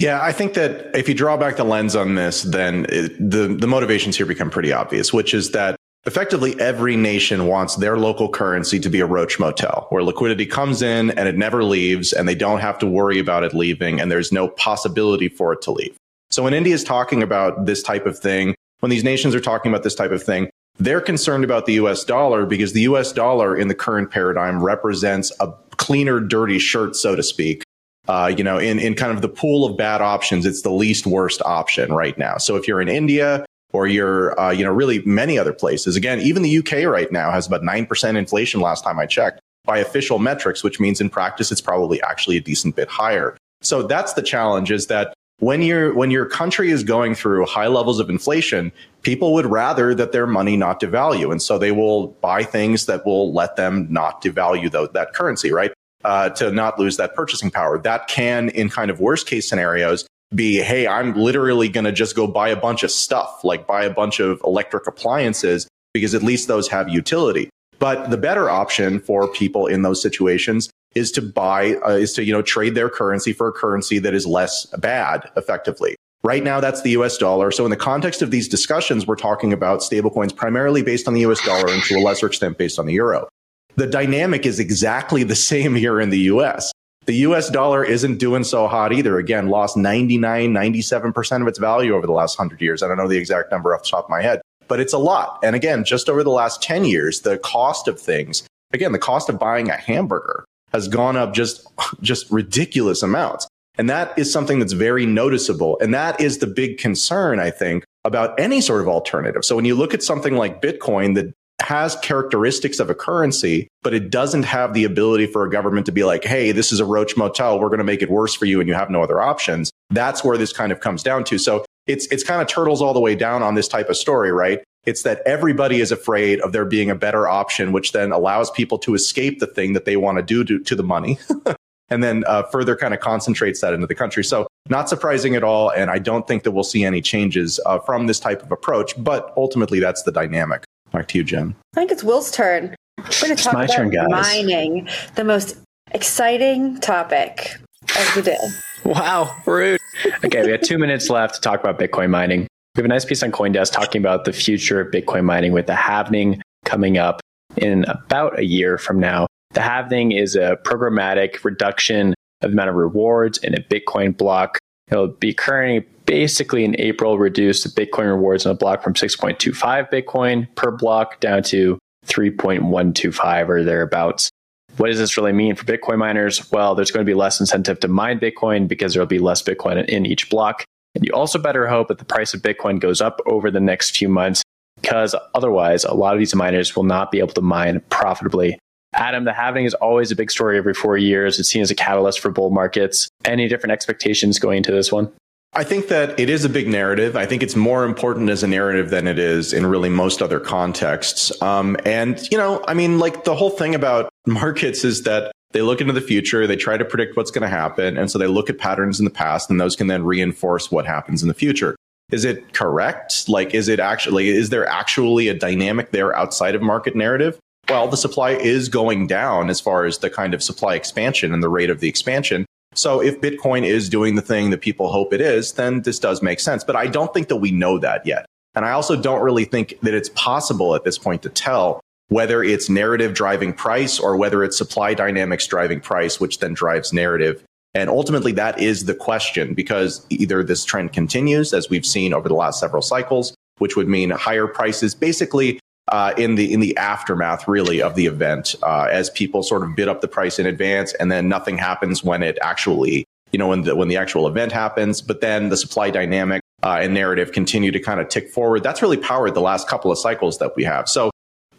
Yeah, 0.00 0.20
I 0.22 0.32
think 0.32 0.54
that 0.54 0.96
if 0.96 1.08
you 1.08 1.14
draw 1.14 1.36
back 1.36 1.56
the 1.56 1.64
lens 1.64 1.96
on 1.96 2.16
this, 2.16 2.42
then 2.42 2.86
it, 2.88 3.16
the 3.18 3.48
the 3.48 3.66
motivations 3.66 4.16
here 4.16 4.26
become 4.26 4.50
pretty 4.50 4.72
obvious, 4.72 5.12
which 5.12 5.34
is 5.34 5.50
that 5.52 5.76
effectively 6.06 6.58
every 6.60 6.96
nation 6.96 7.46
wants 7.46 7.76
their 7.76 7.98
local 7.98 8.28
currency 8.28 8.78
to 8.80 8.88
be 8.88 9.00
a 9.00 9.06
roach 9.06 9.40
motel 9.40 9.86
where 9.90 10.02
liquidity 10.02 10.46
comes 10.46 10.82
in 10.82 11.10
and 11.10 11.28
it 11.28 11.36
never 11.36 11.64
leaves 11.64 12.12
and 12.12 12.28
they 12.28 12.36
don't 12.36 12.60
have 12.60 12.78
to 12.78 12.86
worry 12.86 13.18
about 13.18 13.42
it 13.42 13.54
leaving 13.54 14.00
and 14.00 14.10
there's 14.10 14.30
no 14.30 14.46
possibility 14.48 15.28
for 15.28 15.52
it 15.52 15.60
to 15.62 15.72
leave. 15.72 15.96
So 16.30 16.42
when 16.42 16.54
India 16.54 16.74
is 16.74 16.84
talking 16.84 17.22
about 17.22 17.66
this 17.66 17.82
type 17.82 18.06
of 18.06 18.18
thing, 18.18 18.54
when 18.80 18.90
these 18.90 19.04
nations 19.04 19.34
are 19.34 19.40
talking 19.40 19.72
about 19.72 19.82
this 19.82 19.94
type 19.94 20.10
of 20.10 20.22
thing, 20.22 20.50
they're 20.78 21.00
concerned 21.00 21.42
about 21.42 21.66
the 21.66 21.74
US 21.74 22.04
dollar 22.04 22.46
because 22.46 22.72
the 22.72 22.82
US 22.82 23.12
dollar 23.12 23.56
in 23.56 23.68
the 23.68 23.74
current 23.74 24.10
paradigm 24.10 24.62
represents 24.62 25.32
a 25.40 25.52
cleaner, 25.76 26.20
dirty 26.20 26.58
shirt, 26.58 26.96
so 26.96 27.16
to 27.16 27.22
speak. 27.22 27.64
Uh, 28.06 28.32
you 28.34 28.42
know, 28.42 28.56
in, 28.56 28.78
in 28.78 28.94
kind 28.94 29.12
of 29.12 29.20
the 29.20 29.28
pool 29.28 29.66
of 29.66 29.76
bad 29.76 30.00
options, 30.00 30.46
it's 30.46 30.62
the 30.62 30.70
least 30.70 31.06
worst 31.06 31.42
option 31.44 31.92
right 31.92 32.16
now. 32.16 32.38
So 32.38 32.56
if 32.56 32.66
you're 32.66 32.80
in 32.80 32.88
India 32.88 33.44
or 33.72 33.86
you're, 33.86 34.38
uh, 34.40 34.50
you 34.50 34.64
know, 34.64 34.72
really 34.72 35.02
many 35.04 35.38
other 35.38 35.52
places, 35.52 35.94
again, 35.94 36.18
even 36.20 36.42
the 36.42 36.58
UK 36.58 36.84
right 36.84 37.10
now 37.12 37.30
has 37.30 37.46
about 37.46 37.62
9% 37.62 38.16
inflation 38.16 38.60
last 38.60 38.82
time 38.82 38.98
I 38.98 39.04
checked 39.04 39.40
by 39.64 39.78
official 39.78 40.18
metrics, 40.18 40.64
which 40.64 40.80
means 40.80 41.02
in 41.02 41.10
practice, 41.10 41.52
it's 41.52 41.60
probably 41.60 42.00
actually 42.02 42.38
a 42.38 42.40
decent 42.40 42.76
bit 42.76 42.88
higher. 42.88 43.36
So 43.60 43.82
that's 43.82 44.14
the 44.14 44.22
challenge 44.22 44.70
is 44.70 44.86
that 44.86 45.12
when 45.40 45.62
your 45.62 45.94
when 45.94 46.10
your 46.10 46.26
country 46.26 46.70
is 46.70 46.82
going 46.82 47.14
through 47.14 47.46
high 47.46 47.68
levels 47.68 48.00
of 48.00 48.10
inflation, 48.10 48.72
people 49.02 49.32
would 49.34 49.46
rather 49.46 49.94
that 49.94 50.12
their 50.12 50.26
money 50.26 50.56
not 50.56 50.80
devalue, 50.80 51.30
and 51.30 51.40
so 51.40 51.58
they 51.58 51.72
will 51.72 52.08
buy 52.20 52.42
things 52.42 52.86
that 52.86 53.06
will 53.06 53.32
let 53.32 53.56
them 53.56 53.86
not 53.90 54.22
devalue 54.22 54.70
the, 54.70 54.88
that 54.90 55.14
currency, 55.14 55.52
right? 55.52 55.72
Uh, 56.04 56.28
to 56.30 56.50
not 56.50 56.78
lose 56.78 56.96
that 56.96 57.14
purchasing 57.14 57.50
power. 57.50 57.78
That 57.78 58.08
can, 58.08 58.50
in 58.50 58.68
kind 58.68 58.90
of 58.90 59.00
worst 59.00 59.26
case 59.26 59.48
scenarios, 59.48 60.06
be, 60.34 60.58
hey, 60.58 60.86
I'm 60.86 61.14
literally 61.14 61.68
going 61.68 61.84
to 61.84 61.92
just 61.92 62.14
go 62.14 62.26
buy 62.26 62.48
a 62.48 62.56
bunch 62.56 62.82
of 62.82 62.90
stuff, 62.90 63.42
like 63.42 63.66
buy 63.66 63.84
a 63.84 63.90
bunch 63.90 64.20
of 64.20 64.40
electric 64.44 64.86
appliances, 64.86 65.68
because 65.94 66.14
at 66.14 66.22
least 66.22 66.48
those 66.48 66.68
have 66.68 66.88
utility. 66.88 67.50
But 67.78 68.10
the 68.10 68.16
better 68.16 68.50
option 68.50 69.00
for 69.00 69.28
people 69.28 69.66
in 69.66 69.82
those 69.82 70.02
situations 70.02 70.70
is 70.94 71.10
to 71.12 71.22
buy, 71.22 71.74
uh, 71.86 71.90
is 71.90 72.12
to, 72.14 72.24
you 72.24 72.32
know, 72.32 72.42
trade 72.42 72.74
their 72.74 72.88
currency 72.88 73.32
for 73.32 73.48
a 73.48 73.52
currency 73.52 73.98
that 73.98 74.14
is 74.14 74.26
less 74.26 74.66
bad 74.78 75.30
effectively. 75.36 75.96
Right 76.24 76.42
now, 76.42 76.60
that's 76.60 76.82
the 76.82 76.90
US 76.90 77.16
dollar. 77.16 77.50
So 77.50 77.64
in 77.64 77.70
the 77.70 77.76
context 77.76 78.22
of 78.22 78.30
these 78.30 78.48
discussions, 78.48 79.06
we're 79.06 79.16
talking 79.16 79.52
about 79.52 79.80
stablecoins 79.80 80.34
primarily 80.34 80.82
based 80.82 81.06
on 81.06 81.14
the 81.14 81.20
US 81.20 81.44
dollar 81.44 81.72
and 81.72 81.82
to 81.84 81.96
a 81.96 82.00
lesser 82.00 82.26
extent 82.26 82.58
based 82.58 82.78
on 82.78 82.86
the 82.86 82.94
euro. 82.94 83.28
The 83.76 83.86
dynamic 83.86 84.44
is 84.44 84.58
exactly 84.58 85.22
the 85.22 85.36
same 85.50 85.74
here 85.74 86.00
in 86.00 86.10
the 86.10 86.18
US. 86.32 86.72
The 87.06 87.14
US 87.28 87.48
dollar 87.48 87.84
isn't 87.84 88.18
doing 88.18 88.44
so 88.44 88.66
hot 88.66 88.92
either. 88.92 89.18
Again, 89.18 89.48
lost 89.48 89.76
99, 89.76 90.52
97% 90.52 91.40
of 91.40 91.48
its 91.48 91.58
value 91.58 91.94
over 91.94 92.06
the 92.06 92.12
last 92.12 92.38
100 92.38 92.60
years. 92.60 92.82
I 92.82 92.88
don't 92.88 92.98
know 92.98 93.08
the 93.08 93.16
exact 93.16 93.50
number 93.50 93.74
off 93.74 93.84
the 93.84 93.90
top 93.90 94.04
of 94.04 94.10
my 94.10 94.20
head, 94.20 94.42
but 94.66 94.80
it's 94.80 94.92
a 94.92 94.98
lot. 94.98 95.38
And 95.42 95.54
again, 95.54 95.84
just 95.84 96.08
over 96.08 96.24
the 96.24 96.30
last 96.30 96.60
10 96.60 96.84
years, 96.84 97.20
the 97.20 97.38
cost 97.38 97.88
of 97.88 97.98
things, 98.00 98.42
again, 98.72 98.92
the 98.92 98.98
cost 98.98 99.28
of 99.28 99.38
buying 99.38 99.70
a 99.70 99.76
hamburger 99.76 100.44
has 100.72 100.88
gone 100.88 101.16
up 101.16 101.34
just, 101.34 101.66
just 102.00 102.30
ridiculous 102.30 103.02
amounts. 103.02 103.46
And 103.78 103.88
that 103.88 104.18
is 104.18 104.32
something 104.32 104.58
that's 104.58 104.72
very 104.72 105.06
noticeable. 105.06 105.78
And 105.80 105.94
that 105.94 106.20
is 106.20 106.38
the 106.38 106.46
big 106.46 106.78
concern, 106.78 107.38
I 107.38 107.50
think, 107.50 107.84
about 108.04 108.38
any 108.38 108.60
sort 108.60 108.80
of 108.80 108.88
alternative. 108.88 109.44
So 109.44 109.54
when 109.54 109.64
you 109.64 109.74
look 109.74 109.94
at 109.94 110.02
something 110.02 110.36
like 110.36 110.60
Bitcoin 110.60 111.14
that 111.14 111.32
has 111.60 111.96
characteristics 111.96 112.78
of 112.78 112.90
a 112.90 112.94
currency, 112.94 113.68
but 113.82 113.92
it 113.94 114.10
doesn't 114.10 114.44
have 114.44 114.74
the 114.74 114.84
ability 114.84 115.26
for 115.26 115.44
a 115.44 115.50
government 115.50 115.86
to 115.86 115.92
be 115.92 116.04
like, 116.04 116.24
hey, 116.24 116.52
this 116.52 116.72
is 116.72 116.80
a 116.80 116.84
roach 116.84 117.16
motel. 117.16 117.60
We're 117.60 117.68
going 117.68 117.78
to 117.78 117.84
make 117.84 118.02
it 118.02 118.10
worse 118.10 118.34
for 118.34 118.44
you 118.46 118.60
and 118.60 118.68
you 118.68 118.74
have 118.74 118.90
no 118.90 119.02
other 119.02 119.20
options. 119.20 119.70
That's 119.90 120.22
where 120.24 120.38
this 120.38 120.52
kind 120.52 120.72
of 120.72 120.80
comes 120.80 121.02
down 121.02 121.24
to. 121.24 121.38
So 121.38 121.64
it's, 121.86 122.06
it's 122.06 122.22
kind 122.22 122.40
of 122.42 122.48
turtles 122.48 122.80
all 122.80 122.94
the 122.94 123.00
way 123.00 123.14
down 123.14 123.42
on 123.42 123.54
this 123.54 123.68
type 123.68 123.88
of 123.88 123.96
story, 123.96 124.30
right? 124.30 124.62
It's 124.88 125.02
that 125.02 125.20
everybody 125.26 125.80
is 125.80 125.92
afraid 125.92 126.40
of 126.40 126.52
there 126.52 126.64
being 126.64 126.88
a 126.88 126.94
better 126.94 127.28
option, 127.28 127.72
which 127.72 127.92
then 127.92 128.10
allows 128.10 128.50
people 128.50 128.78
to 128.78 128.94
escape 128.94 129.38
the 129.38 129.46
thing 129.46 129.74
that 129.74 129.84
they 129.84 129.98
want 129.98 130.16
to 130.16 130.22
do 130.22 130.44
to, 130.44 130.58
to 130.60 130.74
the 130.74 130.82
money. 130.82 131.18
and 131.90 132.02
then 132.02 132.24
uh, 132.26 132.44
further 132.44 132.74
kind 132.74 132.94
of 132.94 133.00
concentrates 133.00 133.60
that 133.60 133.74
into 133.74 133.86
the 133.86 133.94
country. 133.94 134.24
So, 134.24 134.46
not 134.70 134.88
surprising 134.88 135.34
at 135.34 135.44
all. 135.44 135.70
And 135.70 135.90
I 135.90 135.98
don't 135.98 136.26
think 136.26 136.42
that 136.44 136.52
we'll 136.52 136.64
see 136.64 136.84
any 136.84 137.02
changes 137.02 137.60
uh, 137.66 137.80
from 137.80 138.06
this 138.06 138.18
type 138.18 138.42
of 138.42 138.50
approach. 138.50 138.94
But 138.96 139.30
ultimately, 139.36 139.78
that's 139.78 140.04
the 140.04 140.12
dynamic. 140.12 140.64
Back 140.90 141.08
to 141.08 141.18
you, 141.18 141.24
Jen. 141.24 141.54
I 141.74 141.80
think 141.80 141.92
it's 141.92 142.02
Will's 142.02 142.30
turn. 142.30 142.74
We're 142.96 143.28
going 143.28 143.36
to 143.36 143.42
talk 143.42 143.52
about 143.52 143.70
turn, 143.70 143.90
guys. 143.90 144.08
mining, 144.08 144.88
the 145.16 145.24
most 145.24 145.58
exciting 145.90 146.80
topic 146.80 147.56
of 147.82 148.14
the 148.14 148.22
day. 148.22 148.38
Wow, 148.84 149.36
rude. 149.44 149.78
Okay, 150.24 150.44
we 150.44 150.52
have 150.52 150.62
two 150.62 150.78
minutes 150.78 151.10
left 151.10 151.34
to 151.34 151.40
talk 151.42 151.60
about 151.60 151.78
Bitcoin 151.78 152.08
mining. 152.08 152.48
We 152.78 152.82
have 152.82 152.84
a 152.84 152.94
nice 152.94 153.04
piece 153.04 153.24
on 153.24 153.32
Coindesk 153.32 153.72
talking 153.72 154.00
about 154.00 154.24
the 154.24 154.32
future 154.32 154.80
of 154.80 154.92
Bitcoin 154.92 155.24
mining 155.24 155.50
with 155.50 155.66
the 155.66 155.74
halving 155.74 156.40
coming 156.64 156.96
up 156.96 157.20
in 157.56 157.84
about 157.88 158.38
a 158.38 158.44
year 158.44 158.78
from 158.78 159.00
now. 159.00 159.26
The 159.50 159.62
halving 159.62 160.12
is 160.12 160.36
a 160.36 160.58
programmatic 160.62 161.42
reduction 161.42 162.14
of 162.40 162.52
the 162.52 162.54
amount 162.54 162.68
of 162.68 162.76
rewards 162.76 163.38
in 163.38 163.54
a 163.54 163.60
Bitcoin 163.60 164.16
block. 164.16 164.58
It'll 164.92 165.08
be 165.08 165.30
occurring 165.30 165.86
basically 166.06 166.64
in 166.64 166.76
April, 166.78 167.18
reduce 167.18 167.64
the 167.64 167.68
Bitcoin 167.68 168.06
rewards 168.06 168.46
in 168.46 168.52
a 168.52 168.54
block 168.54 168.84
from 168.84 168.94
6.25 168.94 169.90
Bitcoin 169.90 170.46
per 170.54 170.70
block 170.70 171.18
down 171.18 171.42
to 171.42 171.80
3.125 172.06 173.48
or 173.48 173.64
thereabouts. 173.64 174.30
What 174.76 174.86
does 174.86 174.98
this 174.98 175.16
really 175.16 175.32
mean 175.32 175.56
for 175.56 175.64
Bitcoin 175.64 175.98
miners? 175.98 176.48
Well, 176.52 176.76
there's 176.76 176.92
going 176.92 177.04
to 177.04 177.10
be 177.10 177.16
less 177.16 177.40
incentive 177.40 177.80
to 177.80 177.88
mine 177.88 178.20
Bitcoin 178.20 178.68
because 178.68 178.94
there'll 178.94 179.08
be 179.08 179.18
less 179.18 179.42
Bitcoin 179.42 179.84
in 179.86 180.06
each 180.06 180.30
block. 180.30 180.64
And 180.98 181.06
you 181.06 181.12
also 181.12 181.38
better 181.38 181.68
hope 181.68 181.86
that 181.88 181.98
the 181.98 182.04
price 182.04 182.34
of 182.34 182.42
Bitcoin 182.42 182.80
goes 182.80 183.00
up 183.00 183.20
over 183.24 183.52
the 183.52 183.60
next 183.60 183.96
few 183.96 184.08
months 184.08 184.42
because 184.82 185.14
otherwise, 185.32 185.84
a 185.84 185.94
lot 185.94 186.12
of 186.12 186.18
these 186.18 186.34
miners 186.34 186.74
will 186.74 186.82
not 186.82 187.12
be 187.12 187.20
able 187.20 187.34
to 187.34 187.40
mine 187.40 187.80
profitably. 187.88 188.58
Adam, 188.94 189.24
the 189.24 189.32
halving 189.32 189.64
is 189.64 189.74
always 189.74 190.10
a 190.10 190.16
big 190.16 190.28
story 190.28 190.58
every 190.58 190.74
four 190.74 190.96
years. 190.96 191.38
It's 191.38 191.48
seen 191.48 191.62
as 191.62 191.70
a 191.70 191.74
catalyst 191.76 192.18
for 192.18 192.32
bull 192.32 192.50
markets. 192.50 193.08
Any 193.24 193.46
different 193.46 193.72
expectations 193.72 194.40
going 194.40 194.56
into 194.56 194.72
this 194.72 194.90
one? 194.90 195.12
I 195.52 195.62
think 195.62 195.86
that 195.86 196.18
it 196.18 196.28
is 196.28 196.44
a 196.44 196.48
big 196.48 196.66
narrative. 196.66 197.16
I 197.16 197.26
think 197.26 197.44
it's 197.44 197.54
more 197.54 197.84
important 197.84 198.28
as 198.28 198.42
a 198.42 198.48
narrative 198.48 198.90
than 198.90 199.06
it 199.06 199.20
is 199.20 199.52
in 199.52 199.66
really 199.66 199.88
most 199.88 200.20
other 200.20 200.40
contexts. 200.40 201.30
Um, 201.40 201.76
and, 201.84 202.20
you 202.32 202.38
know, 202.38 202.64
I 202.66 202.74
mean, 202.74 202.98
like 202.98 203.22
the 203.22 203.36
whole 203.36 203.50
thing 203.50 203.74
about 203.74 204.10
markets 204.26 204.84
is 204.84 205.04
that 205.04 205.30
they 205.52 205.62
look 205.62 205.80
into 205.80 205.92
the 205.92 206.00
future, 206.00 206.46
they 206.46 206.56
try 206.56 206.76
to 206.76 206.84
predict 206.84 207.16
what's 207.16 207.30
going 207.30 207.42
to 207.42 207.48
happen. 207.48 207.96
And 207.96 208.10
so 208.10 208.18
they 208.18 208.26
look 208.26 208.50
at 208.50 208.58
patterns 208.58 208.98
in 208.98 209.04
the 209.04 209.10
past, 209.10 209.50
and 209.50 209.60
those 209.60 209.76
can 209.76 209.86
then 209.86 210.04
reinforce 210.04 210.70
what 210.70 210.86
happens 210.86 211.22
in 211.22 211.28
the 211.28 211.34
future. 211.34 211.74
Is 212.10 212.24
it 212.24 212.54
correct? 212.54 213.28
Like, 213.28 213.54
is 213.54 213.68
it 213.68 213.80
actually, 213.80 214.28
is 214.28 214.50
there 214.50 214.66
actually 214.66 215.28
a 215.28 215.34
dynamic 215.34 215.90
there 215.90 216.16
outside 216.16 216.54
of 216.54 216.62
market 216.62 216.96
narrative? 216.96 217.38
Well, 217.68 217.88
the 217.88 217.98
supply 217.98 218.30
is 218.30 218.68
going 218.68 219.06
down 219.06 219.50
as 219.50 219.60
far 219.60 219.84
as 219.84 219.98
the 219.98 220.08
kind 220.08 220.32
of 220.32 220.42
supply 220.42 220.74
expansion 220.74 221.34
and 221.34 221.42
the 221.42 221.50
rate 221.50 221.68
of 221.68 221.80
the 221.80 221.88
expansion. 221.88 222.46
So 222.74 223.02
if 223.02 223.20
Bitcoin 223.20 223.64
is 223.64 223.88
doing 223.88 224.14
the 224.14 224.22
thing 224.22 224.50
that 224.50 224.60
people 224.60 224.90
hope 224.90 225.12
it 225.12 225.20
is, 225.20 225.52
then 225.52 225.82
this 225.82 225.98
does 225.98 226.22
make 226.22 226.40
sense. 226.40 226.64
But 226.64 226.76
I 226.76 226.86
don't 226.86 227.12
think 227.12 227.28
that 227.28 227.36
we 227.36 227.50
know 227.50 227.78
that 227.78 228.06
yet. 228.06 228.24
And 228.54 228.64
I 228.64 228.72
also 228.72 228.96
don't 229.00 229.22
really 229.22 229.44
think 229.44 229.78
that 229.82 229.94
it's 229.94 230.10
possible 230.10 230.74
at 230.74 230.84
this 230.84 230.96
point 230.96 231.22
to 231.22 231.28
tell 231.28 231.80
whether 232.08 232.42
it's 232.42 232.68
narrative 232.68 233.14
driving 233.14 233.52
price 233.52 233.98
or 233.98 234.16
whether 234.16 234.42
it's 234.42 234.56
supply 234.56 234.94
dynamics 234.94 235.46
driving 235.46 235.80
price, 235.80 236.20
which 236.20 236.38
then 236.38 236.54
drives 236.54 236.92
narrative. 236.92 237.42
And 237.74 237.90
ultimately, 237.90 238.32
that 238.32 238.60
is 238.60 238.86
the 238.86 238.94
question 238.94 239.54
because 239.54 240.04
either 240.08 240.42
this 240.42 240.64
trend 240.64 240.92
continues, 240.92 241.52
as 241.52 241.68
we've 241.68 241.86
seen 241.86 242.14
over 242.14 242.28
the 242.28 242.34
last 242.34 242.58
several 242.60 242.82
cycles, 242.82 243.34
which 243.58 243.76
would 243.76 243.88
mean 243.88 244.10
higher 244.10 244.46
prices 244.46 244.94
basically 244.94 245.60
uh, 245.88 246.14
in 246.16 246.34
the 246.34 246.52
in 246.52 246.60
the 246.60 246.76
aftermath, 246.76 247.46
really, 247.46 247.82
of 247.82 247.94
the 247.94 248.06
event, 248.06 248.54
uh, 248.62 248.88
as 248.90 249.10
people 249.10 249.42
sort 249.42 249.62
of 249.62 249.74
bid 249.76 249.88
up 249.88 250.00
the 250.00 250.08
price 250.08 250.38
in 250.38 250.46
advance, 250.46 250.94
and 250.94 251.10
then 251.10 251.28
nothing 251.28 251.58
happens 251.58 252.02
when 252.02 252.22
it 252.22 252.38
actually, 252.42 253.04
you 253.32 253.38
know, 253.38 253.48
when 253.48 253.62
the 253.62 253.76
when 253.76 253.88
the 253.88 253.96
actual 253.96 254.26
event 254.26 254.52
happens. 254.52 255.00
But 255.00 255.20
then 255.20 255.48
the 255.48 255.56
supply 255.56 255.90
dynamic 255.90 256.42
uh, 256.62 256.78
and 256.80 256.94
narrative 256.94 257.32
continue 257.32 257.70
to 257.70 257.80
kind 257.80 258.00
of 258.00 258.08
tick 258.08 258.30
forward. 258.30 258.62
That's 258.62 258.82
really 258.82 258.96
powered 258.96 259.34
the 259.34 259.40
last 259.40 259.68
couple 259.68 259.90
of 259.90 259.98
cycles 259.98 260.38
that 260.38 260.56
we 260.56 260.64
have. 260.64 260.88
So 260.88 261.10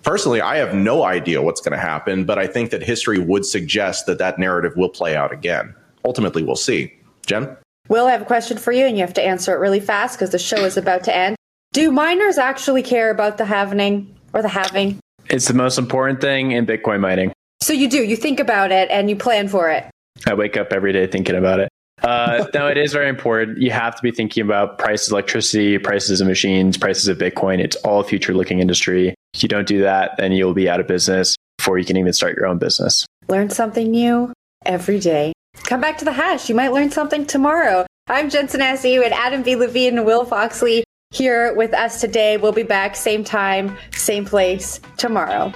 Personally, 0.10 0.42
I 0.42 0.58
have 0.58 0.74
no 0.74 1.04
idea 1.04 1.40
what's 1.40 1.62
going 1.62 1.74
to 1.74 1.78
happen, 1.78 2.26
but 2.26 2.40
I 2.40 2.48
think 2.48 2.72
that 2.72 2.82
history 2.82 3.20
would 3.20 3.46
suggest 3.46 4.08
that 4.08 4.18
that 4.18 4.40
narrative 4.40 4.76
will 4.76 4.90
play 4.90 5.16
out 5.16 5.32
again. 5.32 5.76
Ultimately, 6.04 6.42
we'll 6.42 6.56
see. 6.56 6.92
Jen? 7.28 7.56
Will, 7.90 8.08
I 8.08 8.12
have 8.14 8.24
a 8.24 8.26
question 8.26 8.58
for 8.58 8.72
you, 8.72 8.88
and 8.88 8.98
you 8.98 9.04
have 9.04 9.14
to 9.14 9.22
answer 9.22 9.54
it 9.54 9.60
really 9.60 9.80
fast 9.80 10.18
because 10.18 10.32
the 10.32 10.40
show 10.40 10.66
is 10.66 10.78
about 10.78 11.04
to 11.04 11.16
end. 11.16 11.36
Do 11.74 11.92
miners 11.92 12.40
actually 12.40 12.82
care 12.82 13.12
about 13.12 13.38
the 13.38 13.46
halving 13.46 14.16
or 14.34 14.42
the 14.42 14.48
halving? 14.48 14.98
It's 15.30 15.48
the 15.48 15.54
most 15.54 15.78
important 15.78 16.22
thing 16.22 16.54
in 16.54 16.66
Bitcoin 16.66 17.02
mining. 17.02 17.32
So 17.62 17.74
you 17.74 17.88
do, 17.88 18.04
you 18.04 18.16
think 18.16 18.40
about 18.40 18.72
it 18.72 18.90
and 18.90 19.12
you 19.12 19.16
plan 19.16 19.48
for 19.48 19.70
it. 19.70 19.86
I 20.26 20.34
wake 20.34 20.58
up 20.58 20.74
every 20.74 20.92
day 20.92 21.06
thinking 21.06 21.36
about 21.36 21.60
it. 21.60 21.70
Uh, 22.02 22.48
no, 22.56 22.66
it 22.66 22.80
is 22.80 22.94
very 22.94 23.10
important. 23.10 23.60
You 23.60 23.70
have 23.70 23.96
to 23.96 24.02
be 24.02 24.10
thinking 24.10 24.44
about 24.44 24.80
prices 24.80 25.10
of 25.10 25.12
electricity, 25.12 25.78
prices 25.78 26.20
of 26.20 26.26
machines, 26.26 26.80
prices 26.80 27.08
of 27.10 27.20
Bitcoin. 27.20 27.60
It's 27.60 27.76
all 27.76 28.02
future 28.02 28.34
looking 28.34 28.60
industry. 28.60 29.14
If 29.34 29.44
you 29.44 29.50
don't 29.50 29.68
do 29.68 29.82
that, 29.82 30.18
then 30.18 30.32
you'll 30.32 30.54
be 30.54 30.70
out 30.70 30.80
of 30.80 30.88
business 30.88 31.36
before 31.58 31.78
you 31.78 31.86
can 31.86 31.98
even 31.98 32.14
start 32.14 32.36
your 32.36 32.48
own 32.48 32.58
business. 32.58 33.06
Learn 33.28 33.50
something 33.50 33.92
new 33.92 34.34
every 34.66 35.00
day. 35.00 35.34
Come 35.64 35.82
back 35.82 35.98
to 36.00 36.06
the 36.06 36.12
hash. 36.12 36.50
You 36.50 36.56
might 36.56 36.72
learn 36.72 36.92
something 36.92 37.26
tomorrow. 37.26 37.86
I'm 38.08 38.30
Jensen 38.30 38.62
Sanasie 38.62 39.04
and 39.04 39.14
Adam 39.14 39.44
B. 39.44 39.56
Levine 39.56 39.98
and 39.98 40.06
Will 40.06 40.26
Foxley 40.26 40.84
here 41.12 41.54
with 41.54 41.74
us 41.74 42.02
today. 42.02 42.38
We'll 42.38 42.52
be 42.52 42.64
back 42.64 42.96
same 42.96 43.24
time, 43.24 43.78
same 43.92 44.26
place 44.26 44.80
tomorrow. 44.98 45.54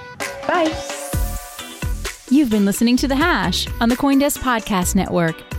Bye. 0.47 0.75
You've 2.29 2.49
been 2.49 2.65
listening 2.65 2.97
to 2.97 3.07
The 3.07 3.15
Hash 3.15 3.67
on 3.79 3.89
the 3.89 3.97
Coindesk 3.97 4.39
Podcast 4.39 4.95
Network. 4.95 5.35